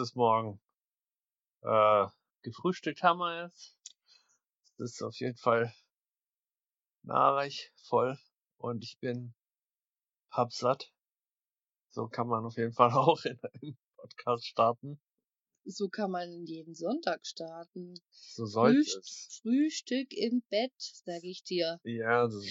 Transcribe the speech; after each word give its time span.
Es 0.00 0.14
morgen. 0.14 0.58
Äh, 1.62 2.06
gefrühstückt 2.42 3.02
haben 3.02 3.18
wir 3.18 3.44
jetzt. 3.44 3.76
Es 4.78 4.92
ist 4.92 5.02
auf 5.02 5.14
jeden 5.20 5.36
Fall 5.36 5.74
nahreich, 7.02 7.70
voll 7.88 8.18
und 8.56 8.82
ich 8.82 8.98
bin 8.98 9.34
pappsatt. 10.30 10.90
So 11.90 12.08
kann 12.08 12.28
man 12.28 12.46
auf 12.46 12.56
jeden 12.56 12.72
Fall 12.72 12.90
auch 12.92 13.22
in 13.24 13.38
einen 13.42 13.78
Podcast 13.96 14.46
starten. 14.46 14.98
So 15.64 15.90
kann 15.90 16.10
man 16.10 16.46
jeden 16.46 16.74
Sonntag 16.74 17.26
starten. 17.26 17.92
So 18.10 18.46
sollte 18.46 18.78
Frühst 18.78 18.96
es. 18.96 19.40
Frühstück 19.42 20.12
im 20.12 20.42
Bett, 20.48 20.72
sag 20.78 21.22
ich 21.24 21.44
dir. 21.44 21.78
Ja, 21.84 22.26
das 22.26 22.46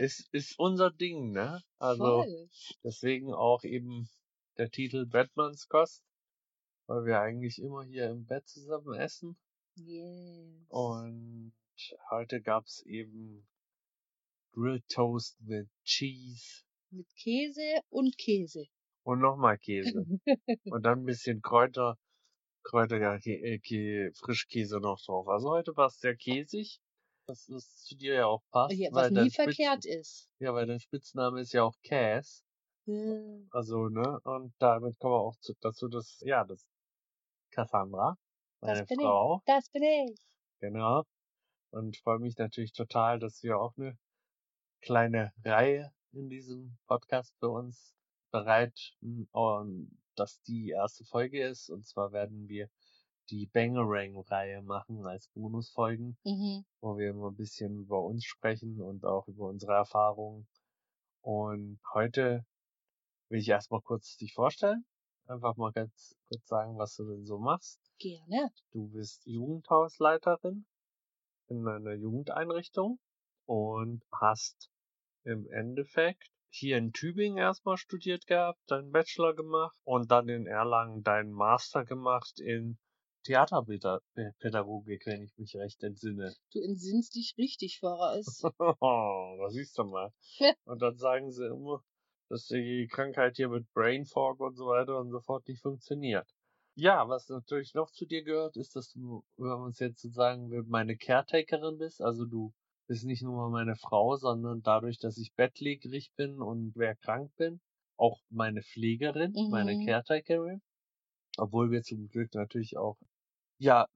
ist, 0.00 0.28
ist 0.32 0.58
unser 0.58 0.90
Ding, 0.90 1.30
ne? 1.30 1.62
Also 1.78 2.24
Voll. 2.24 2.50
deswegen 2.82 3.32
auch 3.32 3.62
eben 3.62 4.10
der 4.56 4.70
Titel 4.70 5.06
Batmans 5.06 5.68
Kost, 5.68 6.02
weil 6.88 7.04
wir 7.04 7.20
eigentlich 7.20 7.60
immer 7.60 7.84
hier 7.84 8.08
im 8.08 8.24
Bett 8.24 8.48
zusammen 8.48 8.94
essen. 8.94 9.36
Yes. 9.76 10.66
Und 10.68 11.52
heute 12.10 12.40
gab's 12.40 12.82
eben 12.86 13.46
Grilled 14.52 14.88
Toast 14.88 15.38
mit 15.42 15.68
Cheese 15.84 16.64
Mit 16.90 17.06
Käse 17.14 17.80
und 17.90 18.16
Käse. 18.16 18.64
und 19.02 19.20
nochmal 19.20 19.58
Käse. 19.58 20.04
und 20.64 20.82
dann 20.82 21.00
ein 21.00 21.04
bisschen 21.04 21.42
Kräuter, 21.42 21.98
Kräuter, 22.64 22.98
ja, 22.98 23.14
äh, 23.16 23.58
Kä 23.58 24.10
Frischkäse 24.14 24.80
noch 24.80 25.00
drauf. 25.04 25.28
Also 25.28 25.50
heute 25.50 25.76
war 25.76 25.86
es 25.86 26.00
sehr 26.00 26.16
käsig. 26.16 26.80
Das 27.26 27.46
ist 27.50 27.84
zu 27.84 27.96
dir 27.96 28.14
ja 28.14 28.26
auch 28.26 28.42
passt. 28.50 28.74
Ja, 28.74 28.88
was 28.92 29.10
nie 29.10 29.30
verkehrt 29.30 29.84
ist. 29.84 30.30
Ja, 30.38 30.54
weil 30.54 30.66
dein 30.66 30.80
Spitzname 30.80 31.42
ist 31.42 31.52
ja 31.52 31.64
auch. 31.64 31.74
Ja. 31.82 32.22
Also, 33.50 33.90
ne? 33.90 34.18
Und 34.24 34.54
damit 34.58 34.98
kommen 34.98 35.12
wir 35.12 35.20
auch 35.20 35.36
zu, 35.40 35.52
dazu, 35.60 35.88
dass, 35.88 36.20
ja, 36.24 36.44
das 36.44 36.66
Cassandra, 37.58 38.16
meine 38.60 38.78
Das 38.78 38.88
bin 38.88 39.00
Frau, 39.00 39.38
ich. 39.38 39.44
Das 39.46 39.68
bin 39.70 39.82
ich. 39.82 40.16
genau. 40.60 41.02
Und 41.70 41.96
freue 41.96 42.20
mich 42.20 42.38
natürlich 42.38 42.72
total, 42.72 43.18
dass 43.18 43.42
wir 43.42 43.58
auch 43.58 43.76
eine 43.76 43.98
kleine 44.80 45.32
Reihe 45.44 45.92
in 46.12 46.28
diesem 46.30 46.78
Podcast 46.86 47.34
für 47.40 47.48
uns 47.48 47.96
bereiten 48.30 49.28
und 49.32 49.90
dass 50.14 50.40
die 50.42 50.68
erste 50.68 51.04
Folge 51.04 51.42
ist. 51.48 51.68
Und 51.68 51.84
zwar 51.84 52.12
werden 52.12 52.48
wir 52.48 52.68
die 53.30 53.46
Bangerang-Reihe 53.46 54.62
machen 54.62 55.04
als 55.04 55.26
Bonusfolgen, 55.34 56.16
Mhm. 56.24 56.64
wo 56.80 56.96
wir 56.96 57.10
immer 57.10 57.28
ein 57.30 57.36
bisschen 57.36 57.76
über 57.76 58.00
uns 58.04 58.24
sprechen 58.24 58.80
und 58.80 59.04
auch 59.04 59.26
über 59.26 59.46
unsere 59.48 59.72
Erfahrungen. 59.74 60.46
Und 61.22 61.80
heute 61.92 62.46
will 63.28 63.40
ich 63.40 63.48
erstmal 63.48 63.80
kurz 63.82 64.16
dich 64.16 64.32
vorstellen. 64.32 64.86
Einfach 65.28 65.56
mal 65.56 65.72
ganz 65.72 66.16
kurz 66.26 66.46
sagen, 66.46 66.78
was 66.78 66.96
du 66.96 67.04
denn 67.04 67.26
so 67.26 67.38
machst. 67.38 67.78
Gerne. 67.98 68.50
Du 68.72 68.88
bist 68.88 69.26
Jugendhausleiterin 69.26 70.64
in 71.48 71.68
einer 71.68 71.92
Jugendeinrichtung 71.92 72.98
und 73.44 74.02
hast 74.10 74.70
im 75.24 75.46
Endeffekt 75.50 76.30
hier 76.48 76.78
in 76.78 76.94
Tübingen 76.94 77.36
erstmal 77.36 77.76
studiert 77.76 78.26
gehabt, 78.26 78.58
deinen 78.68 78.90
Bachelor 78.90 79.34
gemacht 79.34 79.76
und 79.84 80.10
dann 80.10 80.30
in 80.30 80.46
Erlangen 80.46 81.02
deinen 81.02 81.32
Master 81.32 81.84
gemacht 81.84 82.40
in 82.40 82.78
Theaterpädagogik, 83.24 85.04
wenn 85.04 85.24
ich 85.24 85.36
mich 85.36 85.54
recht 85.56 85.82
entsinne. 85.82 86.34
Du 86.52 86.60
entsinnst 86.60 87.14
dich 87.14 87.34
richtig, 87.36 87.80
Voraus. 87.80 88.40
da 88.58 89.50
siehst 89.50 89.76
du 89.76 89.84
mal. 89.84 90.10
Und 90.64 90.80
dann 90.80 90.96
sagen 90.96 91.30
sie 91.30 91.44
immer, 91.44 91.84
dass 92.28 92.46
die 92.46 92.88
Krankheit 92.90 93.36
hier 93.36 93.48
mit 93.48 93.72
Brain 93.72 94.06
Fog 94.06 94.40
und 94.40 94.56
so 94.56 94.66
weiter 94.68 94.98
und 95.00 95.10
so 95.10 95.20
fort 95.20 95.46
nicht 95.48 95.62
funktioniert. 95.62 96.28
Ja, 96.76 97.08
was 97.08 97.28
natürlich 97.28 97.74
noch 97.74 97.90
zu 97.90 98.06
dir 98.06 98.22
gehört, 98.22 98.56
ist, 98.56 98.74
dass 98.76 98.92
du, 98.92 99.22
wenn 99.36 99.48
man 99.60 99.70
es 99.70 99.80
jetzt 99.80 100.00
so 100.00 100.08
sagen 100.10 100.50
will, 100.50 100.62
meine 100.66 100.96
Caretakerin 100.96 101.76
bist. 101.78 102.00
Also 102.00 102.24
du 102.24 102.54
bist 102.86 103.04
nicht 103.04 103.22
nur 103.22 103.50
meine 103.50 103.76
Frau, 103.76 104.16
sondern 104.16 104.62
dadurch, 104.62 104.98
dass 104.98 105.18
ich 105.18 105.34
bettlägerig 105.34 106.12
bin 106.16 106.40
und 106.40 106.72
wer 106.76 106.94
krank 106.96 107.34
bin, 107.36 107.60
auch 107.96 108.20
meine 108.30 108.62
Pflegerin, 108.62 109.40
meine 109.46 109.76
Mhm. 109.76 109.76
Caretakerin. 109.76 110.62
Obwohl 111.38 111.70
wir 111.72 111.82
zum 111.82 112.08
Glück 112.08 112.34
natürlich 112.34 112.78
auch, 112.78 112.98
ja, 113.58 113.88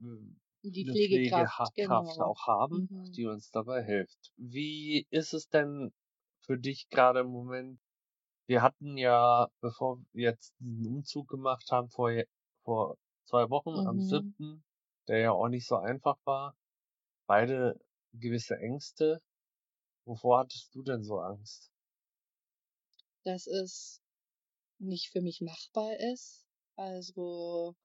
Die 0.64 0.84
eine 0.84 0.96
Pflegekraft, 0.96 1.62
Pflegekraft 1.64 1.70
genau. 1.74 2.20
auch 2.20 2.46
haben, 2.48 2.90
Mhm. 2.90 3.16
die 3.16 3.26
uns 3.26 3.50
dabei 3.50 3.84
hilft. 3.84 4.32
Wie 4.36 5.06
ist 5.10 5.34
es 5.34 5.48
denn 5.48 5.92
für 6.40 6.58
dich 6.58 6.88
gerade 6.90 7.20
im 7.20 7.28
Moment? 7.28 7.80
Wir 8.46 8.62
hatten 8.62 8.96
ja, 8.98 9.48
bevor 9.60 9.98
wir 10.12 10.30
jetzt 10.30 10.54
diesen 10.60 10.86
Umzug 10.86 11.28
gemacht 11.28 11.70
haben, 11.72 11.88
vor, 11.90 12.12
vor 12.64 12.96
zwei 13.24 13.50
Wochen 13.50 13.80
am 13.80 13.98
Mhm. 13.98 14.00
7., 14.00 14.64
der 15.08 15.18
ja 15.18 15.32
auch 15.32 15.48
nicht 15.48 15.66
so 15.66 15.76
einfach 15.76 16.18
war, 16.24 16.56
beide 17.26 17.80
gewisse 18.12 18.56
Ängste. 18.58 19.20
Wovor 20.06 20.40
hattest 20.40 20.74
du 20.74 20.82
denn 20.82 21.04
so 21.04 21.20
Angst? 21.20 21.72
Dass 23.24 23.48
es 23.48 24.00
nicht 24.78 25.10
für 25.10 25.22
mich 25.22 25.40
machbar 25.40 25.98
ist. 26.00 26.46
Also 26.76 27.76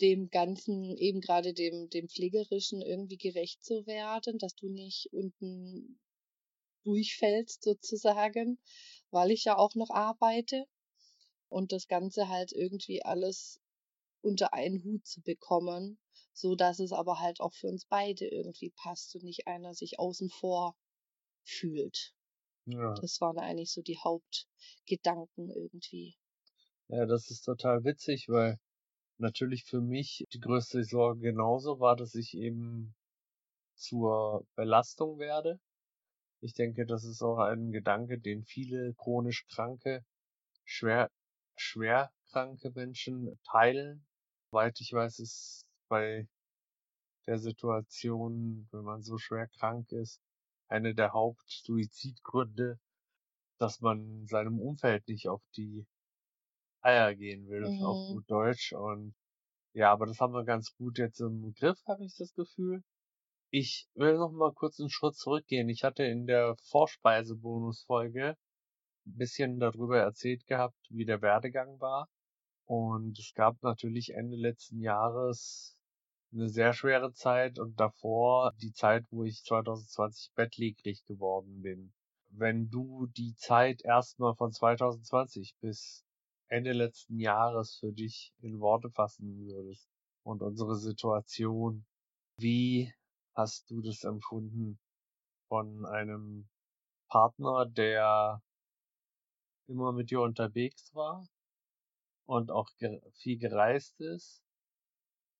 dem 0.00 0.30
Ganzen, 0.30 0.96
eben 0.96 1.20
gerade 1.20 1.54
dem, 1.54 1.88
dem 1.90 2.08
Pflegerischen 2.08 2.82
irgendwie 2.82 3.16
gerecht 3.16 3.64
zu 3.64 3.86
werden, 3.86 4.38
dass 4.38 4.54
du 4.56 4.68
nicht 4.68 5.08
unten 5.12 6.00
durchfällst 6.84 7.62
sozusagen, 7.64 8.58
weil 9.10 9.30
ich 9.30 9.44
ja 9.44 9.56
auch 9.56 9.74
noch 9.74 9.90
arbeite 9.90 10.66
und 11.50 11.72
das 11.72 11.88
Ganze 11.88 12.28
halt 12.28 12.52
irgendwie 12.52 13.02
alles 13.04 13.60
unter 14.22 14.54
einen 14.54 14.84
Hut 14.84 15.06
zu 15.06 15.22
bekommen, 15.22 15.98
so 16.32 16.54
dass 16.56 16.80
es 16.80 16.92
aber 16.92 17.20
halt 17.20 17.40
auch 17.40 17.54
für 17.54 17.68
uns 17.68 17.86
beide 17.86 18.26
irgendwie 18.28 18.70
passt 18.70 19.14
und 19.16 19.24
nicht 19.24 19.46
einer 19.48 19.74
sich 19.74 19.98
außen 19.98 20.30
vor 20.30 20.76
fühlt. 21.44 22.14
Ja, 22.66 23.00
Das 23.00 23.20
waren 23.22 23.38
eigentlich 23.38 23.72
so 23.72 23.82
die 23.82 23.98
Hauptgedanken 23.98 25.50
irgendwie. 25.50 26.16
ja, 26.88 27.06
das 27.06 27.30
ist 27.30 27.42
total 27.42 27.84
witzig, 27.84 28.26
weil 28.28 28.58
natürlich 29.18 29.64
für 29.64 29.80
mich 29.82 30.26
die 30.34 30.40
größte 30.40 30.84
Sorge 30.84 31.20
genauso 31.20 31.80
war, 31.80 31.96
dass 31.96 32.14
ich 32.14 32.34
eben 32.36 32.94
zur 33.76 34.46
Belastung 34.56 35.18
werde. 35.18 35.60
Ich 36.40 36.52
denke, 36.54 36.84
das 36.84 37.04
ist 37.04 37.22
auch 37.22 37.38
ein 37.38 37.70
Gedanke, 37.70 38.18
den 38.18 38.44
viele 38.44 38.92
chronisch 38.94 39.46
kranke, 39.46 40.04
schwer, 40.64 41.10
schwer 41.56 42.12
kranke 42.30 42.70
Menschen 42.72 43.38
teilen. 43.44 44.06
Soweit 44.50 44.80
ich 44.80 44.92
weiß, 44.92 45.20
ist 45.20 45.66
bei 45.88 46.28
der 47.26 47.38
Situation, 47.38 48.66
wenn 48.72 48.82
man 48.82 49.02
so 49.02 49.18
schwer 49.18 49.46
krank 49.46 49.92
ist, 49.92 50.20
eine 50.68 50.96
der 50.96 51.12
Hauptsuizidgründe, 51.12 52.80
dass 53.58 53.80
man 53.80 54.26
seinem 54.26 54.60
Umfeld 54.60 55.08
nicht 55.08 55.28
auf 55.28 55.42
die 55.56 55.86
Eier 56.82 57.14
gehen 57.14 57.48
will, 57.48 57.72
auf 57.78 58.00
Mhm. 58.00 58.08
gut 58.08 58.30
Deutsch. 58.30 58.72
Und 58.72 59.14
ja, 59.74 59.92
aber 59.92 60.06
das 60.06 60.20
haben 60.20 60.34
wir 60.34 60.44
ganz 60.44 60.74
gut 60.76 60.98
jetzt 60.98 61.20
im 61.20 61.54
Griff, 61.54 61.80
habe 61.86 62.04
ich 62.04 62.16
das 62.16 62.34
Gefühl. 62.34 62.84
Ich 63.50 63.88
will 63.94 64.18
noch 64.18 64.30
mal 64.30 64.52
kurz 64.52 64.78
einen 64.78 64.90
Schritt 64.90 65.16
zurückgehen. 65.16 65.70
Ich 65.70 65.82
hatte 65.82 66.04
in 66.04 66.26
der 66.26 66.56
Vorspeise-Bonus-Folge 66.70 68.36
ein 69.06 69.16
bisschen 69.16 69.58
darüber 69.58 69.98
erzählt 69.98 70.46
gehabt, 70.46 70.76
wie 70.90 71.06
der 71.06 71.22
Werdegang 71.22 71.80
war. 71.80 72.08
Und 72.66 73.18
es 73.18 73.32
gab 73.34 73.62
natürlich 73.62 74.12
Ende 74.12 74.36
letzten 74.36 74.80
Jahres 74.80 75.78
eine 76.30 76.50
sehr 76.50 76.74
schwere 76.74 77.14
Zeit 77.14 77.58
und 77.58 77.80
davor 77.80 78.52
die 78.60 78.72
Zeit, 78.72 79.06
wo 79.10 79.24
ich 79.24 79.42
2020 79.44 80.32
bettlägerig 80.34 81.06
geworden 81.06 81.62
bin. 81.62 81.94
Wenn 82.28 82.68
du 82.68 83.06
die 83.16 83.34
Zeit 83.36 83.82
erstmal 83.82 84.34
von 84.34 84.52
2020 84.52 85.54
bis 85.60 86.04
Ende 86.48 86.72
letzten 86.72 87.18
Jahres 87.18 87.76
für 87.80 87.92
dich 87.92 88.34
in 88.42 88.60
Worte 88.60 88.90
fassen 88.90 89.46
würdest 89.46 89.88
und 90.22 90.42
unsere 90.42 90.76
Situation, 90.76 91.86
wie 92.36 92.92
hast 93.38 93.70
du 93.70 93.80
das 93.80 94.02
empfunden 94.02 94.80
von 95.46 95.86
einem 95.86 96.48
Partner, 97.08 97.66
der 97.66 98.42
immer 99.68 99.92
mit 99.92 100.10
dir 100.10 100.20
unterwegs 100.20 100.92
war 100.92 101.24
und 102.26 102.50
auch 102.50 102.68
viel 103.14 103.38
gereist 103.38 104.00
ist, 104.00 104.42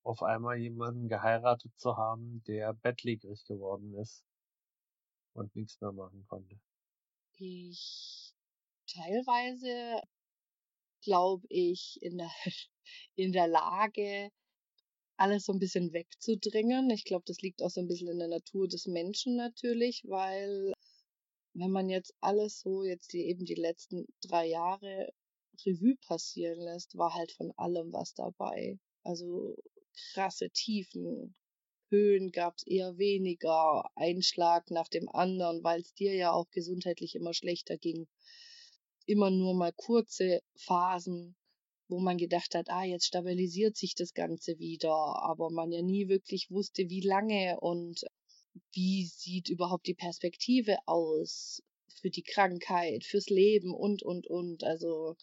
auf 0.05 0.23
einmal 0.23 0.59
jemanden 0.59 1.09
geheiratet 1.09 1.73
zu 1.77 1.97
haben, 1.97 2.43
der 2.47 2.73
bettlägerig 2.73 3.45
geworden 3.45 3.93
ist 3.95 4.25
und 5.35 5.55
nichts 5.57 5.81
mehr 5.81 5.93
machen 5.93 6.25
konnte. 6.29 6.61
Ich 7.37 8.33
teilweise 8.87 10.01
glaube 11.03 11.47
ich 11.51 11.99
in 12.01 12.19
der, 12.19 12.31
in 13.17 13.33
der 13.33 13.49
Lage, 13.49 14.31
alles 15.19 15.47
so 15.47 15.53
ein 15.53 15.59
bisschen 15.59 15.93
wegzudrängen. 15.93 16.91
Ich 16.91 17.05
glaube, 17.05 17.25
das 17.27 17.41
liegt 17.41 17.63
auch 17.63 17.71
so 17.71 17.81
ein 17.81 17.89
bisschen 17.89 18.09
in 18.09 18.19
der 18.19 18.29
Natur 18.29 18.69
des 18.69 18.87
Menschen 18.87 19.37
natürlich, 19.37 20.03
weil 20.07 20.73
wenn 21.55 21.71
man 21.71 21.89
jetzt 21.89 22.15
alles 22.21 22.61
so, 22.61 22.85
jetzt 22.85 23.13
die, 23.13 23.27
eben 23.27 23.45
die 23.45 23.55
letzten 23.55 24.07
drei 24.21 24.47
Jahre 24.47 25.13
Revue 25.67 25.97
passieren 26.07 26.61
lässt, 26.61 26.97
war 26.97 27.15
halt 27.15 27.33
von 27.33 27.53
allem 27.57 27.93
was 27.93 28.15
dabei. 28.15 28.79
Also 29.03 29.57
krasse 30.13 30.51
Tiefen, 30.51 31.35
Höhen 31.91 32.31
gab's 32.31 32.65
eher 32.67 32.99
weniger, 32.99 33.91
ein 33.97 34.23
Schlag 34.23 34.71
nach 34.71 34.89
dem 34.89 35.09
anderen, 35.09 35.65
weil's 35.65 35.95
dir 35.95 36.15
ja 36.15 36.33
auch 36.33 36.49
gesundheitlich 36.51 37.15
immer 37.15 37.35
schlechter 37.35 37.77
ging. 37.77 38.07
Immer 39.07 39.31
nur 39.31 39.55
mal 39.55 39.73
kurze 39.73 40.43
Phasen, 40.55 41.35
wo 41.89 42.01
man 42.01 42.19
gedacht 42.19 42.55
hat, 42.55 42.69
ah, 42.71 42.85
jetzt 42.85 43.07
stabilisiert 43.07 43.77
sich 43.77 43.95
das 43.95 44.15
Ganze 44.15 44.59
wieder, 44.59 44.93
aber 44.93 45.51
man 45.51 45.73
ja 45.73 45.83
nie 45.83 46.09
wirklich 46.09 46.51
wusste, 46.51 46.89
wie 46.91 47.01
lange 47.01 47.59
und 47.61 48.03
wie 48.73 49.07
sieht 49.07 49.49
überhaupt 49.49 49.87
die 49.87 49.95
Perspektive 49.95 50.79
aus 50.87 51.63
für 52.01 52.11
die 52.11 52.23
Krankheit, 52.23 53.05
fürs 53.05 53.29
Leben 53.29 53.75
und, 53.75 54.03
und, 54.03 54.27
und. 54.29 54.65
Also 54.65 55.17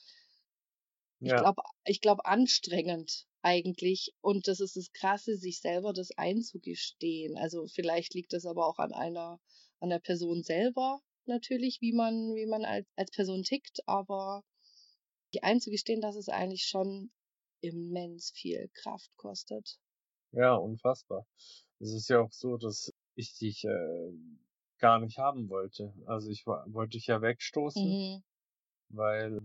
ich 1.23 1.31
Ja. 1.31 1.41
glaube, 1.41 1.61
ich 1.85 1.99
glaube 2.01 2.25
anstrengend 2.25 3.25
eigentlich. 3.41 4.13
Und 4.21 4.47
das 4.47 4.59
ist 4.61 4.75
das 4.77 4.91
Krasse, 4.93 5.35
sich 5.35 5.59
selber 5.59 5.91
das 5.93 6.11
einzugestehen. 6.11 7.37
Also 7.37 7.67
vielleicht 7.67 8.13
liegt 8.13 8.31
das 8.33 8.45
aber 8.45 8.65
auch 8.65 8.79
an 8.79 8.93
einer, 8.93 9.39
an 9.81 9.89
der 9.89 9.99
Person 9.99 10.41
selber 10.43 11.01
natürlich, 11.25 11.79
wie 11.81 11.91
man, 11.93 12.33
wie 12.35 12.45
man 12.45 12.63
als, 12.65 12.87
als 12.95 13.11
Person 13.11 13.43
tickt, 13.43 13.79
aber 13.87 14.43
die 15.35 15.43
einzugestehen, 15.43 16.01
dass 16.01 16.15
es 16.17 16.29
eigentlich 16.29 16.65
schon 16.65 17.11
immens 17.61 18.31
viel 18.31 18.69
Kraft 18.73 19.11
kostet. 19.17 19.79
Ja, 20.31 20.53
unfassbar. 20.55 21.25
Es 21.79 21.91
ist 21.93 22.09
ja 22.09 22.19
auch 22.21 22.31
so, 22.31 22.57
dass 22.57 22.93
ich 23.15 23.37
dich 23.37 23.63
äh, 23.65 24.11
gar 24.79 24.99
nicht 24.99 25.17
haben 25.17 25.49
wollte. 25.49 25.93
Also 26.05 26.29
ich 26.29 26.45
wollte 26.45 26.97
dich 26.97 27.07
ja 27.07 27.21
wegstoßen, 27.21 27.99
Mhm. 27.99 28.23
weil 28.89 29.41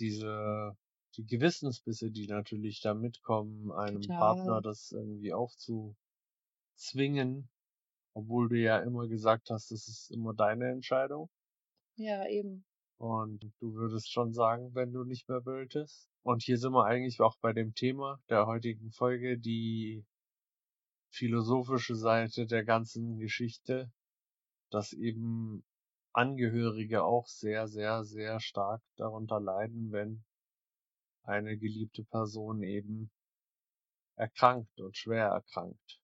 diese 0.00 0.76
die 1.16 1.26
Gewissensbisse, 1.26 2.10
die 2.12 2.26
natürlich 2.28 2.80
da 2.82 2.94
mitkommen, 2.94 3.72
einem 3.72 4.12
Partner 4.14 4.60
Total. 4.60 4.62
das 4.62 4.92
irgendwie 4.92 5.32
aufzuzwingen, 5.34 5.96
obwohl 8.14 8.48
du 8.48 8.56
ja 8.58 8.78
immer 8.80 9.08
gesagt 9.08 9.50
hast, 9.50 9.70
das 9.70 9.88
ist 9.88 10.10
immer 10.10 10.34
deine 10.34 10.70
Entscheidung. 10.70 11.30
Ja, 11.96 12.26
eben. 12.26 12.64
Und 12.98 13.52
du 13.60 13.74
würdest 13.74 14.10
schon 14.10 14.32
sagen, 14.32 14.74
wenn 14.74 14.92
du 14.92 15.04
nicht 15.04 15.28
mehr 15.28 15.44
wolltest. 15.44 16.08
Und 16.22 16.42
hier 16.42 16.58
sind 16.58 16.72
wir 16.72 16.86
eigentlich 16.86 17.20
auch 17.20 17.36
bei 17.40 17.52
dem 17.52 17.74
Thema 17.74 18.20
der 18.28 18.46
heutigen 18.46 18.90
Folge, 18.90 19.38
die 19.38 20.04
philosophische 21.10 21.94
Seite 21.94 22.46
der 22.46 22.64
ganzen 22.64 23.18
Geschichte, 23.18 23.90
dass 24.70 24.92
eben 24.92 25.64
Angehörige 26.12 27.04
auch 27.04 27.26
sehr, 27.26 27.68
sehr, 27.68 28.02
sehr 28.04 28.40
stark 28.40 28.82
darunter 28.96 29.38
leiden, 29.38 29.92
wenn 29.92 30.24
eine 31.22 31.58
geliebte 31.58 32.04
Person 32.04 32.62
eben 32.62 33.10
erkrankt 34.16 34.80
und 34.80 34.96
schwer 34.96 35.26
erkrankt. 35.26 36.00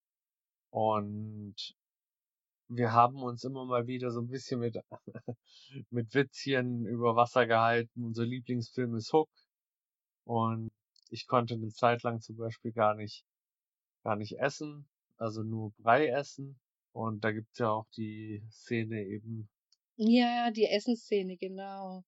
Und 0.71 1.75
wir 2.77 2.93
haben 2.93 3.23
uns 3.23 3.45
immer 3.45 3.65
mal 3.65 3.87
wieder 3.87 4.11
so 4.11 4.21
ein 4.21 4.29
bisschen 4.29 4.61
mit, 4.61 4.79
mit 5.91 6.15
Witzchen 6.15 6.87
über 6.87 7.17
Wasser 7.17 7.47
gehalten. 7.47 8.05
Unser 8.05 8.25
Lieblingsfilm 8.25 8.95
ist 8.97 9.13
Hook. 9.13 9.31
Und 10.25 10.71
ich 11.11 11.27
konnte 11.27 11.55
eine 11.55 11.71
Zeit 11.71 12.03
lang 12.03 12.21
zum 12.21 12.37
Beispiel 12.37 12.73
gar 12.73 12.95
nicht, 12.95 13.25
gar 14.05 14.17
nicht 14.17 14.39
essen, 14.39 14.89
also 15.19 15.43
nur 15.43 15.73
Brei 15.79 16.09
essen. 16.09 16.59
Und 16.93 17.25
da 17.25 17.33
gibt's 17.33 17.59
ja 17.59 17.71
auch 17.71 17.87
die 17.97 18.43
Szene 18.51 19.03
eben, 19.05 19.49
Ja, 19.97 20.51
die 20.51 20.67
Essensszene, 20.67 21.37
genau. 21.37 22.05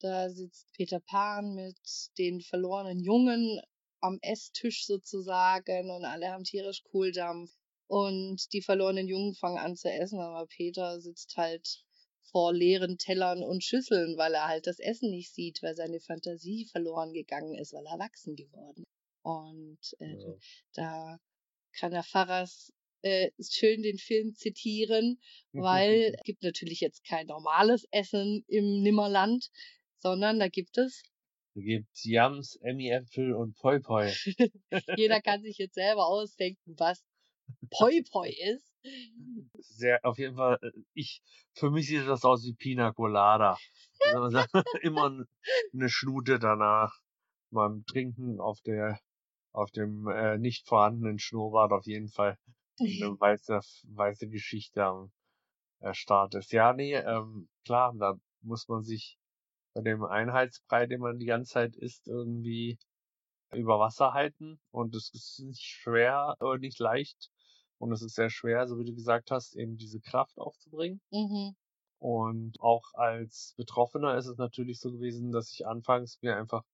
Da 0.00 0.30
sitzt 0.30 0.72
Peter 0.72 1.00
Pan 1.00 1.54
mit 1.54 1.78
den 2.18 2.40
verlorenen 2.40 3.00
Jungen 3.00 3.60
am 4.00 4.18
Esstisch 4.22 4.86
sozusagen 4.86 5.90
und 5.90 6.04
alle 6.04 6.30
haben 6.30 6.44
tierisch 6.44 6.84
Kohldampf. 6.84 7.50
Und 7.88 8.52
die 8.52 8.62
verlorenen 8.62 9.08
Jungen 9.08 9.34
fangen 9.34 9.58
an 9.58 9.74
zu 9.76 9.90
essen, 9.90 10.20
aber 10.20 10.46
Peter 10.46 11.00
sitzt 11.00 11.36
halt 11.36 11.82
vor 12.30 12.52
leeren 12.52 12.98
Tellern 12.98 13.42
und 13.42 13.64
Schüsseln, 13.64 14.16
weil 14.18 14.34
er 14.34 14.46
halt 14.46 14.66
das 14.66 14.78
Essen 14.78 15.10
nicht 15.10 15.32
sieht, 15.32 15.62
weil 15.62 15.74
seine 15.74 15.98
Fantasie 16.00 16.66
verloren 16.66 17.12
gegangen 17.14 17.54
ist, 17.56 17.72
weil 17.72 17.86
er 17.86 17.92
erwachsen 17.92 18.36
geworden 18.36 18.82
ist. 18.82 18.92
Und 19.22 19.78
äh, 20.00 20.16
Ja. 20.16 20.34
da 20.74 21.18
kann 21.72 21.92
der 21.92 22.02
Pfarrers 22.04 22.72
äh, 23.02 23.30
schön 23.40 23.82
den 23.82 23.98
Film 23.98 24.34
zitieren, 24.34 25.18
weil 25.52 26.14
es 26.20 26.22
gibt 26.24 26.42
natürlich 26.42 26.80
jetzt 26.80 27.04
kein 27.04 27.26
normales 27.26 27.86
Essen 27.90 28.44
im 28.48 28.82
Nimmerland, 28.82 29.48
sondern 29.98 30.38
da 30.38 30.48
gibt 30.48 30.76
es, 30.76 31.02
da 31.54 31.62
gibt's 31.62 32.04
Yams, 32.04 32.56
Emmy-Äpfel 32.60 33.32
und 33.34 33.56
Poi 33.56 33.80
Poi. 33.80 34.12
jeder 34.96 35.20
kann 35.22 35.42
sich 35.42 35.56
jetzt 35.58 35.74
selber 35.74 36.06
ausdenken, 36.06 36.74
was 36.78 37.02
Poi 37.70 38.02
Poi 38.10 38.28
ist. 38.28 38.68
Sehr, 39.58 40.04
auf 40.04 40.18
jeden 40.18 40.36
Fall, 40.36 40.58
äh, 40.62 40.70
ich, 40.94 41.22
für 41.54 41.70
mich 41.70 41.88
sieht 41.88 42.06
das 42.06 42.24
aus 42.24 42.44
wie 42.44 42.54
Pina 42.54 42.92
Colada. 42.92 43.56
Sagen? 44.12 44.50
Immer 44.82 45.26
eine 45.72 45.88
Schnute 45.88 46.38
danach 46.38 46.92
beim 47.50 47.84
Trinken 47.86 48.40
auf 48.40 48.60
der, 48.60 49.00
auf 49.52 49.70
dem 49.70 50.08
äh, 50.08 50.38
nicht 50.38 50.66
vorhandenen 50.66 51.18
Schnurrbart 51.18 51.72
auf 51.72 51.86
jeden 51.86 52.08
Fall 52.08 52.38
eine 52.80 53.16
weiße, 53.20 53.60
weiße 53.88 54.28
Geschichte 54.28 54.84
am 54.84 55.12
äh, 55.80 55.94
Start 55.94 56.34
ist. 56.34 56.52
Ja, 56.52 56.72
nee, 56.72 56.94
ähm, 56.94 57.48
klar, 57.64 57.94
da 57.98 58.14
muss 58.42 58.68
man 58.68 58.84
sich 58.84 59.18
bei 59.74 59.82
dem 59.82 60.04
Einheitsbrei, 60.04 60.86
den 60.86 61.00
man 61.00 61.18
die 61.18 61.26
ganze 61.26 61.52
Zeit 61.52 61.76
isst, 61.76 62.08
irgendwie 62.08 62.78
über 63.52 63.78
Wasser 63.78 64.12
halten. 64.12 64.60
Und 64.70 64.94
es 64.94 65.10
ist 65.12 65.40
nicht 65.40 65.62
schwer, 65.62 66.36
oder 66.40 66.58
nicht 66.58 66.78
leicht. 66.78 67.30
Und 67.78 67.92
es 67.92 68.02
ist 68.02 68.14
sehr 68.16 68.30
schwer, 68.30 68.66
so 68.68 68.78
wie 68.78 68.84
du 68.84 68.94
gesagt 68.94 69.30
hast, 69.30 69.56
eben 69.56 69.76
diese 69.78 70.00
Kraft 70.00 70.38
aufzubringen. 70.38 71.00
Mhm. 71.12 71.54
Und 72.00 72.60
auch 72.60 72.94
als 72.94 73.54
Betroffener 73.56 74.16
ist 74.16 74.26
es 74.26 74.36
natürlich 74.36 74.80
so 74.80 74.90
gewesen, 74.92 75.30
dass 75.32 75.52
ich 75.52 75.66
anfangs 75.66 76.18
mir 76.22 76.36
einfach 76.36 76.64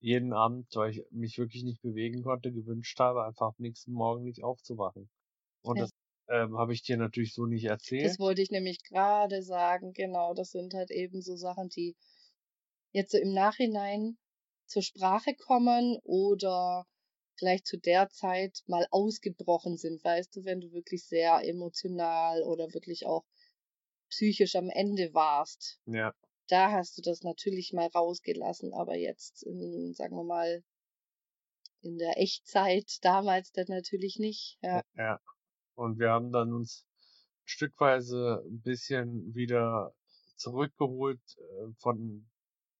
jeden 0.00 0.32
Abend, 0.34 0.68
weil 0.76 0.90
ich 0.92 1.04
mich 1.10 1.38
wirklich 1.38 1.64
nicht 1.64 1.82
bewegen 1.82 2.22
konnte, 2.24 2.52
gewünscht 2.52 3.00
habe, 3.00 3.24
einfach 3.24 3.48
am 3.48 3.54
nächsten 3.58 3.92
Morgen 3.92 4.24
nicht 4.24 4.44
aufzuwachen. 4.44 5.10
Und 5.62 5.78
Ja. 5.78 5.82
das 5.82 5.90
ähm, 6.28 6.58
habe 6.58 6.74
ich 6.74 6.82
dir 6.82 6.96
natürlich 6.98 7.34
so 7.34 7.46
nicht 7.46 7.64
erzählt. 7.66 8.18
Das 8.18 8.18
wollte 8.18 8.42
ich 8.42 8.50
nämlich 8.50 8.82
gerade 8.82 9.40
sagen, 9.44 9.92
genau. 9.92 10.34
Das 10.34 10.50
sind 10.50 10.74
halt 10.74 10.90
eben 10.90 11.22
so 11.22 11.36
Sachen, 11.36 11.68
die 11.68 11.96
jetzt 12.92 13.12
so 13.12 13.18
im 13.18 13.32
Nachhinein 13.32 14.18
zur 14.66 14.82
Sprache 14.82 15.34
kommen 15.34 15.98
oder 16.04 16.86
vielleicht 17.38 17.66
zu 17.66 17.78
der 17.78 18.10
Zeit 18.10 18.62
mal 18.66 18.86
ausgebrochen 18.90 19.76
sind, 19.76 20.04
weißt 20.04 20.36
du, 20.36 20.44
wenn 20.44 20.60
du 20.60 20.72
wirklich 20.72 21.04
sehr 21.04 21.40
emotional 21.44 22.42
oder 22.42 22.72
wirklich 22.74 23.06
auch 23.06 23.24
psychisch 24.08 24.56
am 24.56 24.70
Ende 24.70 25.14
warst. 25.14 25.80
Ja, 25.86 26.14
Da 26.48 26.72
hast 26.72 26.98
du 26.98 27.02
das 27.02 27.22
natürlich 27.22 27.72
mal 27.72 27.88
rausgelassen, 27.88 28.72
aber 28.74 28.96
jetzt 28.96 29.42
in, 29.42 29.92
sagen 29.94 30.16
wir 30.16 30.24
mal, 30.24 30.64
in 31.82 31.98
der 31.98 32.18
Echtzeit 32.18 32.98
damals 33.02 33.52
dann 33.52 33.66
natürlich 33.68 34.18
nicht. 34.18 34.58
Ja. 34.62 34.82
ja. 34.96 35.20
Und 35.74 35.98
wir 35.98 36.10
haben 36.10 36.32
dann 36.32 36.52
uns 36.52 36.86
stückweise 37.44 38.42
ein 38.46 38.60
bisschen 38.62 39.34
wieder 39.34 39.94
zurückgeholt 40.36 41.20
äh, 41.36 41.72
von, 41.78 42.28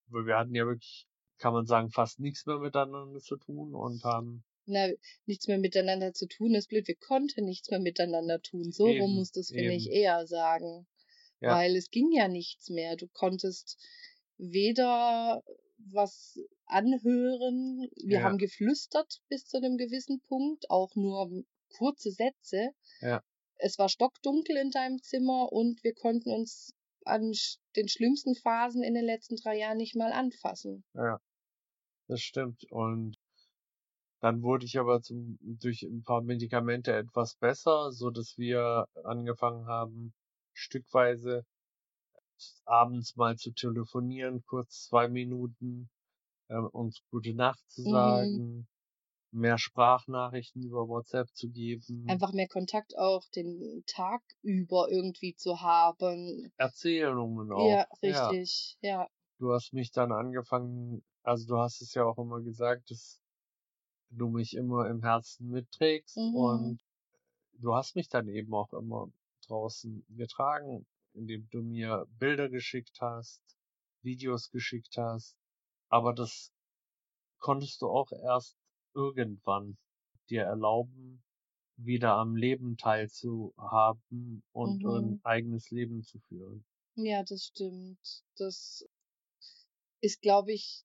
weil 0.09 0.27
wir 0.27 0.37
hatten 0.37 0.55
ja 0.55 0.67
wirklich, 0.67 1.07
kann 1.39 1.53
man 1.53 1.67
sagen, 1.67 1.91
fast 1.91 2.19
nichts 2.19 2.45
mehr 2.47 2.59
miteinander 2.59 3.21
zu 3.21 3.37
tun 3.37 3.75
und 3.75 4.03
haben 4.05 4.45
Na, 4.71 4.89
nichts 5.27 5.49
mehr 5.49 5.59
miteinander 5.59 6.13
zu 6.13 6.27
tun 6.27 6.55
ist 6.55 6.69
blöd. 6.69 6.87
Wir 6.87 6.97
konnten 6.97 7.45
nichts 7.47 7.71
mehr 7.71 7.81
miteinander 7.81 8.41
tun. 8.41 8.71
So 8.71 8.85
rum 8.85 8.95
Eben, 8.97 9.15
muss 9.15 9.33
das, 9.33 9.49
finde 9.49 9.75
ich, 9.75 9.87
eben. 9.87 9.95
eher 9.97 10.27
sagen. 10.27 10.87
Ja. 11.41 11.57
Weil 11.57 11.75
es 11.77 11.91
ging 11.91 12.11
ja 12.13 12.29
nichts 12.29 12.69
mehr. 12.69 12.97
Du 12.97 13.07
konntest 13.09 13.79
weder 14.37 15.43
was 15.91 16.39
anhören. 16.67 17.89
Wir 17.97 18.19
Ja. 18.19 18.23
haben 18.25 18.39
geflüstert 18.39 19.21
bis 19.29 19.47
zu 19.47 19.57
einem 19.59 19.77
gewissen 19.79 20.21
Punkt, 20.29 20.71
auch 20.71 20.95
nur 20.97 21.31
kurze 21.77 22.11
Sätze. 22.11 22.71
Ja. 23.01 23.23
Es 23.57 23.79
war 23.79 23.89
stockdunkel 23.89 24.57
in 24.57 24.71
deinem 24.71 25.03
Zimmer 25.03 25.51
und 25.53 25.83
wir 25.83 25.95
konnten 25.95 26.31
uns 26.31 26.75
an 27.05 27.33
den 27.77 27.89
schlimmsten 27.89 28.35
Phasen 28.35 28.83
in 28.83 28.95
den 28.95 29.05
letzten 29.05 29.37
drei 29.37 29.59
Jahren 29.59 29.79
nicht 29.79 29.97
mal 29.97 30.13
anfassen. 30.13 30.85
Ja, 30.95 31.21
das 32.07 32.21
stimmt. 32.21 32.65
Und 32.71 33.17
dann 34.21 34.43
wurde 34.43 34.67
ich 34.67 34.79
aber 34.79 35.01
zum, 35.03 35.39
durch 35.43 35.83
ein 35.83 36.03
paar 36.05 36.23
Medikamente 36.23 36.95
etwas 36.95 37.37
besser, 37.37 37.93
so 37.93 38.11
dass 38.11 38.39
wir 38.39 38.87
angefangen 39.05 39.67
haben, 39.67 40.15
stückweise 40.55 41.45
abends 42.65 43.17
mal 43.17 43.37
zu 43.37 43.53
telefonieren, 43.53 44.43
kurz 44.47 44.87
zwei 44.89 45.09
Minuten, 45.09 45.91
äh, 46.49 46.57
uns 46.57 47.01
gute 47.11 47.35
Nacht 47.35 47.71
zu 47.71 47.85
Mhm. 47.85 48.39
sagen, 48.39 48.69
mehr 49.33 49.59
Sprachnachrichten 49.59 50.63
über 50.63 50.89
WhatsApp 50.89 51.29
zu 51.35 51.51
geben, 51.51 51.89
Einfach 52.07 52.33
mehr 52.33 52.49
Kontakt 52.49 52.99
auch 52.99 53.29
den 53.29 53.85
Tag 53.87 54.23
über 54.43 54.91
irgendwie 54.91 55.37
zu 55.37 55.61
haben. 55.61 56.53
Erzählungen 56.57 57.51
Ja, 57.53 57.83
auch. 57.83 57.85
Ja, 58.01 58.37
richtig. 58.41 58.79
Ja. 58.81 59.09
du 59.39 59.53
hast 59.53 59.73
mich 59.73 59.91
dann 59.91 60.13
angefangen, 60.13 61.03
Also 61.23 61.47
du 61.47 61.59
hast 61.59 61.83
es 61.83 61.95
ja 61.95 62.05
auch 62.05 62.19
immer 62.19 62.41
gesagt, 62.41 62.91
dass 62.91 63.21
du 64.11 64.29
mich 64.29 64.55
immer 64.55 64.89
im 64.91 65.03
Herzen 65.03 65.51
mitträgst 65.51 66.23
Mhm. 66.23 66.29
und 66.31 66.83
du 67.55 67.75
hast 67.75 67.97
mich 67.97 68.09
dann 68.09 68.29
eben 68.29 68.55
auch 68.55 68.73
immer 68.75 69.13
draußen 69.47 70.05
getragen, 70.11 70.87
indem 71.15 71.49
du 71.51 71.63
mir 71.63 72.07
Bilder 72.11 72.49
geschickt 72.51 72.99
hast, 73.01 73.43
Videos 74.03 74.51
geschickt 74.51 74.97
hast. 74.99 75.37
Aber 75.91 76.15
das 76.15 76.53
konntest 77.39 77.83
du 77.83 77.89
auch 77.89 78.13
erst 78.13 78.57
irgendwann 78.95 79.79
dir 80.31 80.45
erlauben, 80.45 81.25
wieder 81.77 82.15
am 82.17 82.37
Leben 82.37 82.77
teilzuhaben 82.77 84.45
und 84.53 84.85
ein 84.87 85.17
Mhm. 85.17 85.21
eigenes 85.25 85.71
Leben 85.71 86.03
zu 86.05 86.21
führen. 86.21 86.67
Ja, 86.97 87.23
das 87.23 87.47
stimmt. 87.47 88.25
Das 88.37 88.85
ist, 90.01 90.21
glaube 90.23 90.53
ich, 90.53 90.85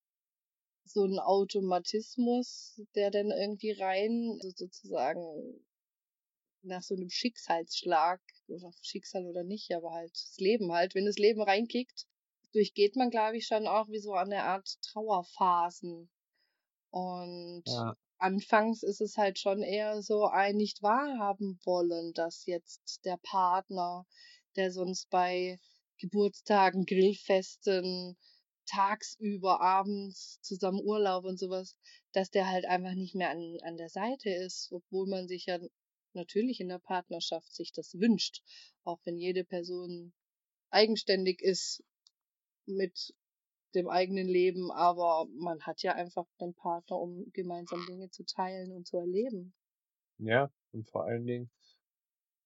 so 0.85 1.05
ein 1.05 1.19
Automatismus, 1.19 2.81
der 2.95 3.11
dann 3.11 3.31
irgendwie 3.31 3.71
rein 3.71 4.37
also 4.41 4.51
sozusagen 4.55 5.63
nach 6.63 6.81
so 6.81 6.95
einem 6.95 7.09
Schicksalsschlag 7.09 8.21
oder 8.47 8.71
Schicksal 8.81 9.25
oder 9.25 9.43
nicht, 9.43 9.71
aber 9.73 9.91
halt 9.91 10.11
das 10.13 10.37
Leben 10.37 10.71
halt, 10.71 10.95
wenn 10.95 11.05
das 11.05 11.17
Leben 11.17 11.41
reinkickt, 11.41 12.07
durchgeht 12.53 12.95
man, 12.95 13.09
glaube 13.09 13.37
ich, 13.37 13.47
schon 13.47 13.67
auch 13.67 13.87
wie 13.89 13.99
so 13.99 14.13
eine 14.13 14.43
Art 14.43 14.77
Trauerphasen. 14.81 16.09
Und 16.91 17.63
Ja, 17.65 17.95
anfangs 18.19 18.83
ist 18.83 19.01
es 19.01 19.17
halt 19.17 19.39
schon 19.39 19.61
eher 19.61 20.01
so 20.01 20.25
ein 20.25 20.55
nicht 20.55 20.81
wahrhaben 20.81 21.59
wollen, 21.65 22.13
dass 22.13 22.45
jetzt 22.45 23.03
der 23.05 23.17
Partner, 23.17 24.05
der 24.55 24.71
sonst 24.71 25.09
bei 25.09 25.59
Geburtstagen, 25.97 26.85
Grillfesten, 26.85 28.17
tagsüber, 28.65 29.61
abends 29.61 30.39
zusammen 30.41 30.81
Urlaub 30.83 31.25
und 31.25 31.37
sowas, 31.39 31.77
dass 32.13 32.29
der 32.31 32.49
halt 32.49 32.65
einfach 32.65 32.93
nicht 32.95 33.15
mehr 33.15 33.29
an 33.31 33.57
an 33.63 33.77
der 33.77 33.89
Seite 33.89 34.29
ist, 34.29 34.71
obwohl 34.71 35.07
man 35.07 35.27
sich 35.27 35.45
ja 35.47 35.59
natürlich 36.13 36.59
in 36.59 36.69
der 36.69 36.79
Partnerschaft 36.79 37.53
sich 37.53 37.71
das 37.71 37.93
wünscht, 37.95 38.43
auch 38.83 38.99
wenn 39.05 39.17
jede 39.17 39.43
Person 39.43 40.13
eigenständig 40.71 41.41
ist 41.41 41.83
mit 42.65 43.15
dem 43.75 43.89
eigenen 43.89 44.27
Leben, 44.27 44.71
aber 44.71 45.27
man 45.37 45.61
hat 45.63 45.83
ja 45.83 45.93
einfach 45.95 46.27
einen 46.39 46.55
Partner, 46.55 46.97
um 46.99 47.31
gemeinsam 47.33 47.85
Dinge 47.85 48.09
zu 48.11 48.25
teilen 48.25 48.71
und 48.73 48.87
zu 48.87 48.97
erleben. 48.97 49.53
ja, 50.17 50.49
und 50.71 50.89
vor 50.89 51.03
allen 51.05 51.25
Dingen 51.27 51.51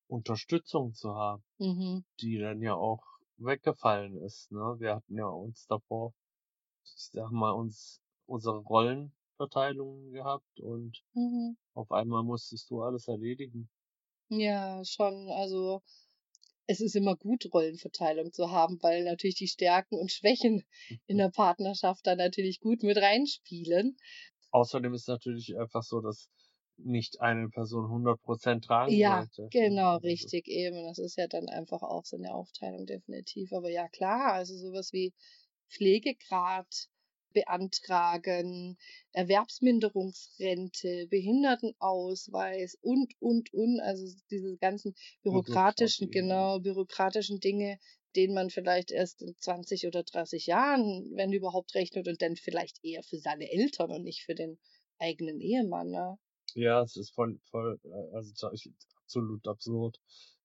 Unterstützung 0.09 0.93
zu 0.93 1.15
haben, 1.15 1.45
Mhm. 1.59 2.01
die 2.21 2.37
dann 2.39 2.61
ja 2.61 2.75
auch 2.75 3.03
weggefallen 3.37 4.17
ist, 4.17 4.51
ne? 4.51 4.75
Wir 4.79 4.95
hatten 4.95 5.15
ja 5.17 5.27
uns 5.27 5.67
davor, 5.67 6.13
ich 6.83 6.93
sag 7.11 7.31
mal, 7.31 7.51
uns 7.51 8.01
unsere 8.27 8.57
Rollenverteilungen 8.59 10.13
gehabt 10.13 10.59
und 10.61 11.03
Mhm. 11.15 11.57
auf 11.75 11.91
einmal 11.91 12.23
musstest 12.23 12.69
du 12.71 12.81
alles 12.83 13.07
erledigen. 13.09 13.69
Ja, 14.29 14.83
schon. 14.85 15.29
Also, 15.29 15.81
es 16.67 16.81
ist 16.81 16.95
immer 16.95 17.15
gut, 17.17 17.47
Rollenverteilung 17.53 18.33
zu 18.33 18.51
haben, 18.51 18.81
weil 18.83 19.03
natürlich 19.05 19.35
die 19.37 19.47
Stärken 19.49 19.95
und 19.99 20.11
Schwächen 20.11 20.65
in 21.07 21.17
der 21.19 21.29
Partnerschaft 21.31 22.07
da 22.07 22.15
natürlich 22.15 22.59
gut 22.61 22.83
mit 22.83 22.97
reinspielen. 22.97 23.97
Außerdem 24.51 24.93
ist 24.93 25.07
natürlich 25.07 25.57
einfach 25.57 25.83
so, 25.83 26.01
dass 26.01 26.29
nicht 26.77 27.21
eine 27.21 27.49
Person 27.49 27.89
100% 27.89 28.65
tragen 28.65 28.99
Ja, 28.99 29.01
sollte. 29.01 29.43
ne? 29.43 29.51
genau, 29.51 29.97
Also, 30.03 30.31
richtig, 30.37 30.47
eben. 30.47 30.83
Das 30.85 30.97
ist 30.97 31.15
ja 31.17 31.27
dann 31.27 31.47
einfach 31.49 31.81
auch 31.83 32.05
so 32.05 32.15
eine 32.17 32.33
Aufteilung 32.33 32.85
definitiv. 32.85 33.51
Aber 33.53 33.69
ja, 33.69 33.87
klar, 33.89 34.33
also 34.33 34.55
sowas 34.57 34.93
wie 34.93 35.13
Pflegegrad 35.69 36.87
beantragen, 37.33 38.77
Erwerbsminderungsrente, 39.11 41.07
Behindertenausweis 41.09 42.77
und, 42.81 43.13
und, 43.19 43.53
und. 43.53 43.79
Also 43.81 44.07
diese 44.31 44.57
ganzen 44.57 44.95
bürokratischen, 45.23 46.09
ja. 46.09 46.09
genau, 46.09 46.59
bürokratischen 46.59 47.39
Dinge, 47.41 47.77
denen 48.15 48.33
man 48.33 48.49
vielleicht 48.49 48.89
erst 48.91 49.21
in 49.21 49.35
20 49.37 49.85
oder 49.87 50.03
30 50.03 50.45
Jahren, 50.47 51.11
wenn 51.15 51.33
überhaupt, 51.33 51.75
rechnet 51.75 52.07
und 52.07 52.21
dann 52.21 52.35
vielleicht 52.37 52.83
eher 52.83 53.03
für 53.03 53.17
seine 53.19 53.51
Eltern 53.51 53.91
und 53.91 54.03
nicht 54.03 54.23
für 54.23 54.33
den 54.35 54.57
eigenen 54.97 55.39
Ehemann, 55.41 55.89
ne? 55.91 56.17
Ja, 56.57 56.81
es 56.81 56.97
ist 56.97 57.13
voll, 57.13 57.39
voll, 57.51 57.79
äh, 57.83 58.15
also 58.15 58.49
absolut 59.03 59.47
absurd 59.47 59.99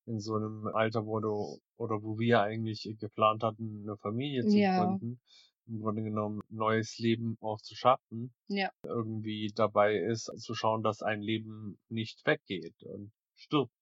in 0.04 0.20
so 0.20 0.34
einem 0.34 0.66
Alter, 0.66 1.06
wo 1.06 1.20
du 1.20 1.58
oder 1.78 2.02
wo 2.02 2.18
wir 2.18 2.42
eigentlich 2.42 2.82
geplant 3.00 3.42
hatten, 3.42 3.82
eine 3.84 3.96
Familie 3.96 4.46
zu 4.46 4.58
Ja, 4.58 4.76
gründen, 4.76 5.20
im 5.66 5.80
Grunde 5.80 6.02
genommen 6.02 6.42
neues 6.50 6.98
Leben 6.98 7.38
auch 7.40 7.60
zu 7.62 7.74
schaffen, 7.74 8.34
ja, 8.48 8.70
irgendwie 8.84 9.52
dabei 9.54 9.96
ist, 9.96 10.24
zu 10.38 10.54
schauen, 10.54 10.82
dass 10.82 11.02
ein 11.02 11.22
Leben 11.22 11.78
nicht 11.88 12.26
weggeht 12.26 12.82
und 12.82 13.12
stirbt. 13.34 13.72